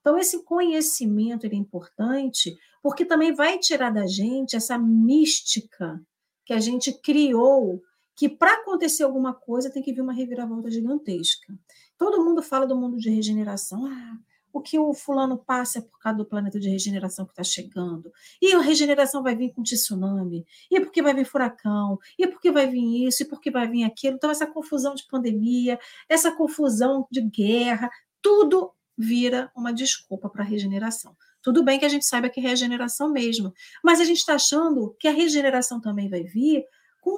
[0.00, 6.02] Então, esse conhecimento é importante, porque também vai tirar da gente essa mística
[6.44, 7.82] que a gente criou,
[8.16, 11.54] que para acontecer alguma coisa tem que vir uma reviravolta gigantesca.
[11.98, 13.86] Todo mundo fala do mundo de regeneração.
[13.86, 14.18] Ah,
[14.52, 18.12] o que o fulano passa é por causa do planeta de regeneração que está chegando.
[18.40, 20.44] E a regeneração vai vir com tsunami.
[20.70, 21.98] E porque vai vir furacão.
[22.18, 23.22] E porque vai vir isso.
[23.22, 24.16] E porque vai vir aquilo.
[24.16, 25.78] Então, essa confusão de pandemia,
[26.08, 27.90] essa confusão de guerra,
[28.22, 31.16] tudo vira uma desculpa para a regeneração.
[31.42, 34.94] Tudo bem que a gente saiba que é regeneração mesmo, mas a gente está achando
[34.98, 36.64] que a regeneração também vai vir
[37.00, 37.16] com,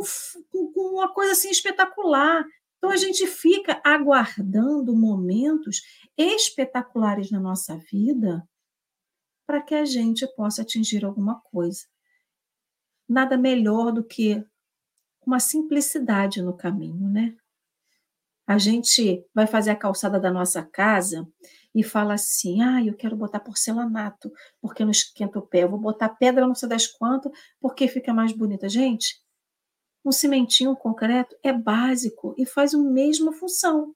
[0.51, 2.45] com, uma coisa assim espetacular.
[2.83, 5.83] Então a gente fica aguardando momentos
[6.19, 8.45] espetaculares na nossa vida
[9.47, 11.87] para que a gente possa atingir alguma coisa.
[13.09, 14.45] Nada melhor do que
[15.25, 17.37] uma simplicidade no caminho, né?
[18.49, 21.25] A gente vai fazer a calçada da nossa casa
[21.73, 25.63] e fala assim: ah, eu quero botar porcelanato, porque não esquenta o pé.
[25.63, 27.31] Eu vou botar pedra não sei das quantas,
[27.61, 28.69] porque fica mais bonita.
[28.69, 29.23] Gente,
[30.05, 33.95] um cimentinho concreto é básico e faz a mesma função.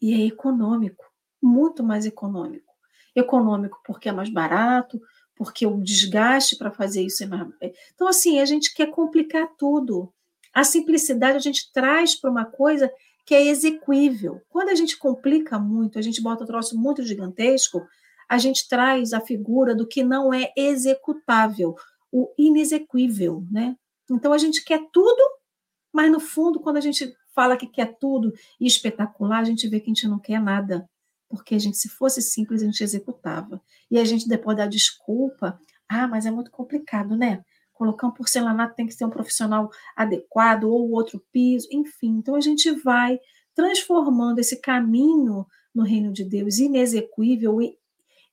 [0.00, 1.04] E é econômico,
[1.42, 2.72] muito mais econômico.
[3.14, 5.00] Econômico porque é mais barato,
[5.36, 7.48] porque o desgaste para fazer isso é mais.
[7.60, 10.12] É, então, assim, a gente quer complicar tudo.
[10.52, 12.90] A simplicidade a gente traz para uma coisa
[13.26, 14.40] que é exequível.
[14.48, 17.86] Quando a gente complica muito, a gente bota um troço muito gigantesco,
[18.28, 21.74] a gente traz a figura do que não é executável,
[22.12, 23.76] o inexequível, né?
[24.10, 25.22] Então a gente quer tudo,
[25.94, 29.78] mas no fundo, quando a gente fala que quer tudo e espetacular, a gente vê
[29.78, 30.90] que a gente não quer nada.
[31.28, 33.62] Porque a gente, se fosse simples, a gente executava.
[33.88, 35.56] E a gente depois dá desculpa.
[35.88, 37.44] Ah, mas é muito complicado, né?
[37.72, 42.16] Colocar um porcelanato tem que ser um profissional adequado, ou outro piso, enfim.
[42.18, 43.20] Então a gente vai
[43.54, 47.78] transformando esse caminho no reino de Deus inexequível e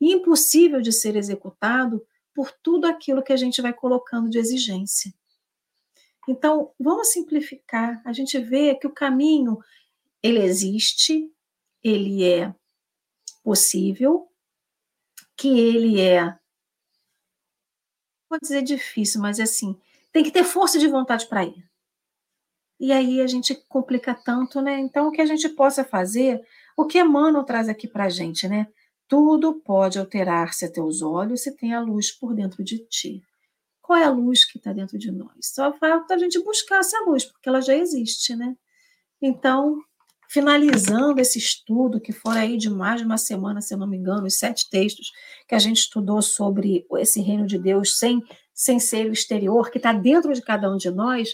[0.01, 2.03] impossível de ser executado
[2.33, 5.13] por tudo aquilo que a gente vai colocando de exigência.
[6.27, 8.01] Então, vamos simplificar.
[8.05, 9.57] A gente vê que o caminho
[10.21, 11.31] ele existe,
[11.83, 12.53] ele é
[13.43, 14.27] possível,
[15.35, 16.37] que ele é
[18.29, 19.77] vou dizer difícil, mas é assim,
[20.11, 21.69] tem que ter força de vontade para ir.
[22.79, 24.79] E aí a gente complica tanto, né?
[24.79, 26.41] Então, o que a gente possa fazer,
[26.75, 28.67] o que Emmanuel traz aqui para a gente, né?
[29.07, 33.21] Tudo pode alterar-se a teus olhos se tem a luz por dentro de ti.
[33.81, 35.31] Qual é a luz que está dentro de nós?
[35.53, 38.55] Só falta a gente buscar essa luz, porque ela já existe, né?
[39.21, 39.77] Então,
[40.29, 43.97] finalizando esse estudo, que foi aí de mais de uma semana, se eu não me
[43.97, 45.11] engano, os sete textos
[45.47, 48.21] que a gente estudou sobre esse reino de Deus sem,
[48.53, 51.29] sem ser o exterior, que está dentro de cada um de nós,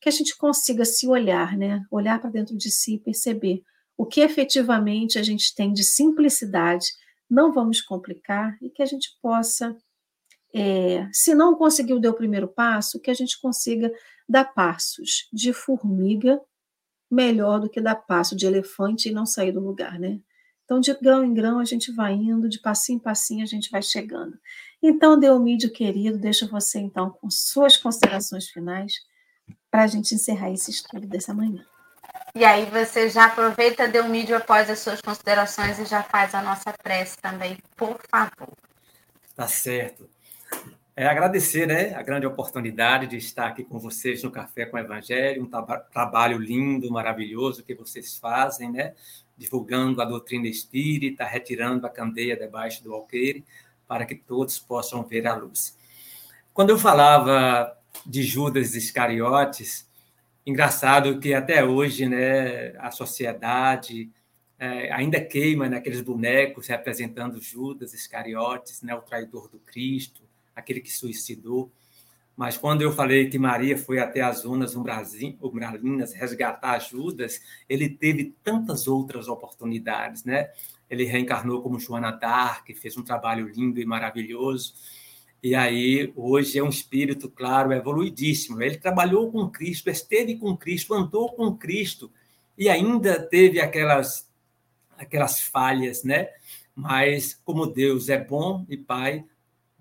[0.00, 1.80] que a gente consiga se olhar, né?
[1.90, 3.62] Olhar para dentro de si e perceber
[3.96, 6.86] o que efetivamente a gente tem de simplicidade,
[7.28, 9.76] não vamos complicar, e que a gente possa
[10.54, 13.92] é, se não conseguiu dar o primeiro passo, que a gente consiga
[14.28, 16.40] dar passos de formiga
[17.10, 20.20] melhor do que dar passo de elefante e não sair do lugar, né?
[20.64, 23.68] Então, de grão em grão, a gente vai indo, de passinho em passinho, a gente
[23.70, 24.38] vai chegando.
[24.80, 28.92] Então, Deomídio querido, deixa você, então, com suas considerações finais,
[29.68, 31.66] para a gente encerrar esse estudo dessa manhã.
[32.34, 36.72] E aí você já aproveita, Deomídio, após as suas considerações e já faz a nossa
[36.80, 38.56] prece também, por favor.
[39.34, 40.08] Tá certo.
[41.00, 44.80] É agradecer né, a grande oportunidade de estar aqui com vocês no Café com o
[44.80, 45.48] Evangelho, um
[45.90, 48.92] trabalho lindo, maravilhoso que vocês fazem, né,
[49.34, 53.46] divulgando a doutrina espírita, retirando a candeia debaixo do alqueire,
[53.88, 55.74] para que todos possam ver a luz.
[56.52, 57.74] Quando eu falava
[58.04, 59.88] de Judas Iscariotes,
[60.44, 64.10] engraçado que até hoje né, a sociedade
[64.58, 70.28] é, ainda queima naqueles bonecos representando Judas Iscariotes, né, o traidor do Cristo,
[70.60, 71.72] aquele que suicidou.
[72.36, 78.34] Mas quando eu falei que Maria foi até as zonas umbralinas resgatar Judas, ele teve
[78.42, 80.50] tantas outras oportunidades, né?
[80.88, 84.74] Ele reencarnou como Joana d'Arc, fez um trabalho lindo e maravilhoso.
[85.42, 88.62] E aí, hoje é um espírito, claro, evoluidíssimo.
[88.62, 92.10] Ele trabalhou com Cristo, esteve com Cristo, andou com Cristo,
[92.58, 94.28] e ainda teve aquelas,
[94.98, 96.28] aquelas falhas, né?
[96.74, 99.24] Mas, como Deus é bom e Pai,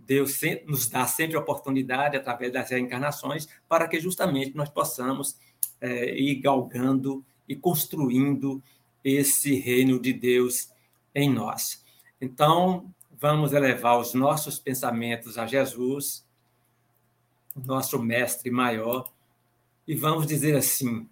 [0.09, 5.37] Deus nos dá sempre a oportunidade, através das reencarnações, para que justamente nós possamos
[5.79, 8.59] é, ir galgando e construindo
[9.03, 10.73] esse reino de Deus
[11.13, 11.85] em nós.
[12.19, 16.25] Então, vamos elevar os nossos pensamentos a Jesus,
[17.55, 19.13] nosso mestre maior,
[19.87, 21.07] e vamos dizer assim: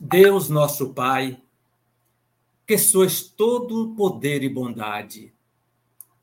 [0.00, 1.38] Deus, nosso Pai,
[2.66, 5.35] que sois todo poder e bondade,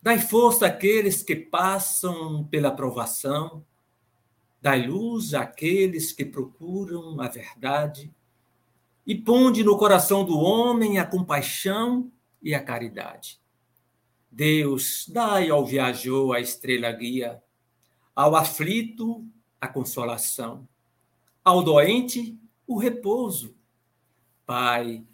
[0.03, 3.65] Dai força àqueles que passam pela provação,
[4.61, 8.13] dai luz àqueles que procuram a verdade,
[9.07, 13.39] e ponde no coração do homem a compaixão e a caridade.
[14.29, 17.41] Deus, dai ao viajor a estrela guia,
[18.13, 19.25] ao aflito
[19.61, 20.67] a consolação,
[21.45, 22.37] ao doente
[22.67, 23.55] o repouso.
[24.45, 25.05] Pai,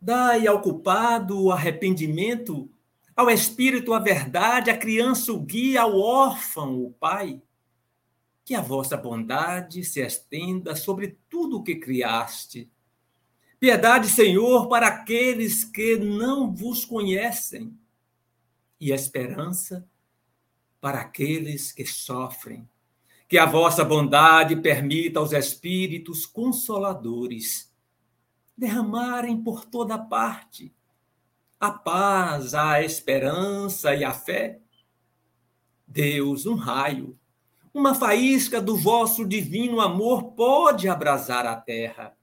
[0.00, 2.68] dai ao culpado o arrependimento
[3.14, 7.40] ao espírito a verdade, a criança o guia, ao órfão o pai.
[8.44, 12.70] Que a vossa bondade se estenda sobre tudo o que criaste.
[13.60, 17.78] Piedade, Senhor, para aqueles que não vos conhecem,
[18.80, 19.88] e esperança
[20.80, 22.68] para aqueles que sofrem.
[23.28, 27.72] Que a vossa bondade permita aos espíritos consoladores
[28.56, 30.74] derramarem por toda parte
[31.62, 34.58] a paz, a esperança e a fé.
[35.86, 37.16] Deus, um raio,
[37.72, 42.16] uma faísca do vosso divino amor pode abrasar a terra.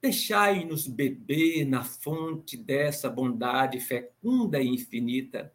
[0.00, 5.52] Deixai-nos beber na fonte dessa bondade fecunda e infinita,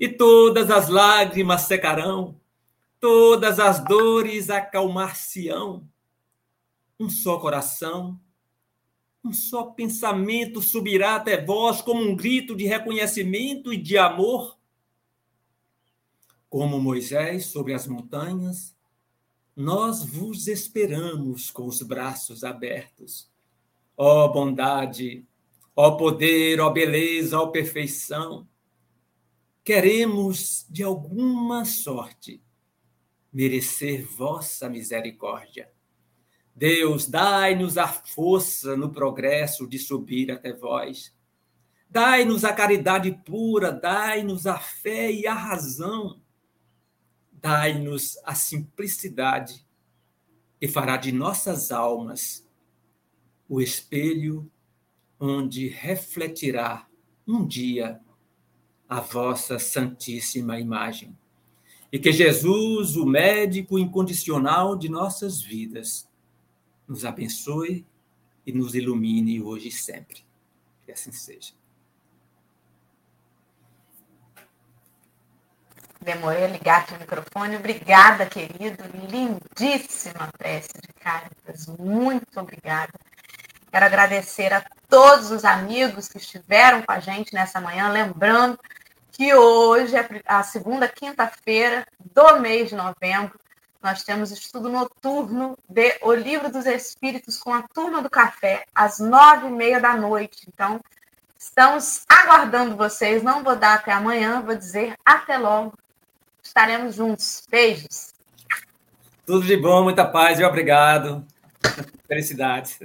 [0.00, 2.40] e todas as lágrimas secarão,
[2.98, 5.86] todas as dores acalmar-se-ão.
[6.98, 8.18] Um só coração,
[9.26, 14.56] um só pensamento subirá até vós como um grito de reconhecimento e de amor.
[16.48, 18.74] Como Moisés sobre as montanhas,
[19.54, 23.28] nós vos esperamos com os braços abertos.
[23.96, 25.26] Ó bondade,
[25.74, 28.46] ó poder, ó beleza, ó perfeição,
[29.64, 32.40] queremos de alguma sorte
[33.32, 35.68] merecer vossa misericórdia
[36.56, 41.14] Deus, dai-nos a força no progresso de subir até vós.
[41.90, 46.18] Dai-nos a caridade pura, dai-nos a fé e a razão.
[47.30, 49.66] Dai-nos a simplicidade
[50.58, 52.48] que fará de nossas almas
[53.46, 54.50] o espelho
[55.20, 56.88] onde refletirá
[57.28, 58.00] um dia
[58.88, 61.14] a vossa santíssima imagem.
[61.92, 66.08] E que Jesus, o médico incondicional de nossas vidas,
[66.86, 67.86] nos abençoe
[68.46, 70.24] e nos ilumine hoje e sempre.
[70.84, 71.52] Que assim seja.
[76.00, 77.56] Demorei a ligar o microfone.
[77.56, 78.84] Obrigada, querido.
[79.10, 81.66] Lindíssima prece de Caritas.
[81.66, 82.92] Muito obrigada.
[83.72, 87.90] Quero agradecer a todos os amigos que estiveram com a gente nessa manhã.
[87.90, 88.56] Lembrando
[89.10, 91.84] que hoje é a segunda quinta-feira
[92.14, 93.36] do mês de novembro.
[93.82, 98.98] Nós temos estudo noturno de O Livro dos Espíritos com a turma do café, às
[98.98, 100.46] nove e meia da noite.
[100.48, 100.80] Então,
[101.38, 103.22] estamos aguardando vocês.
[103.22, 105.74] Não vou dar até amanhã, vou dizer até logo.
[106.42, 107.42] Estaremos juntos.
[107.50, 108.14] Beijos.
[109.24, 111.24] Tudo de bom, muita paz e obrigado.
[112.06, 112.78] Felicidades.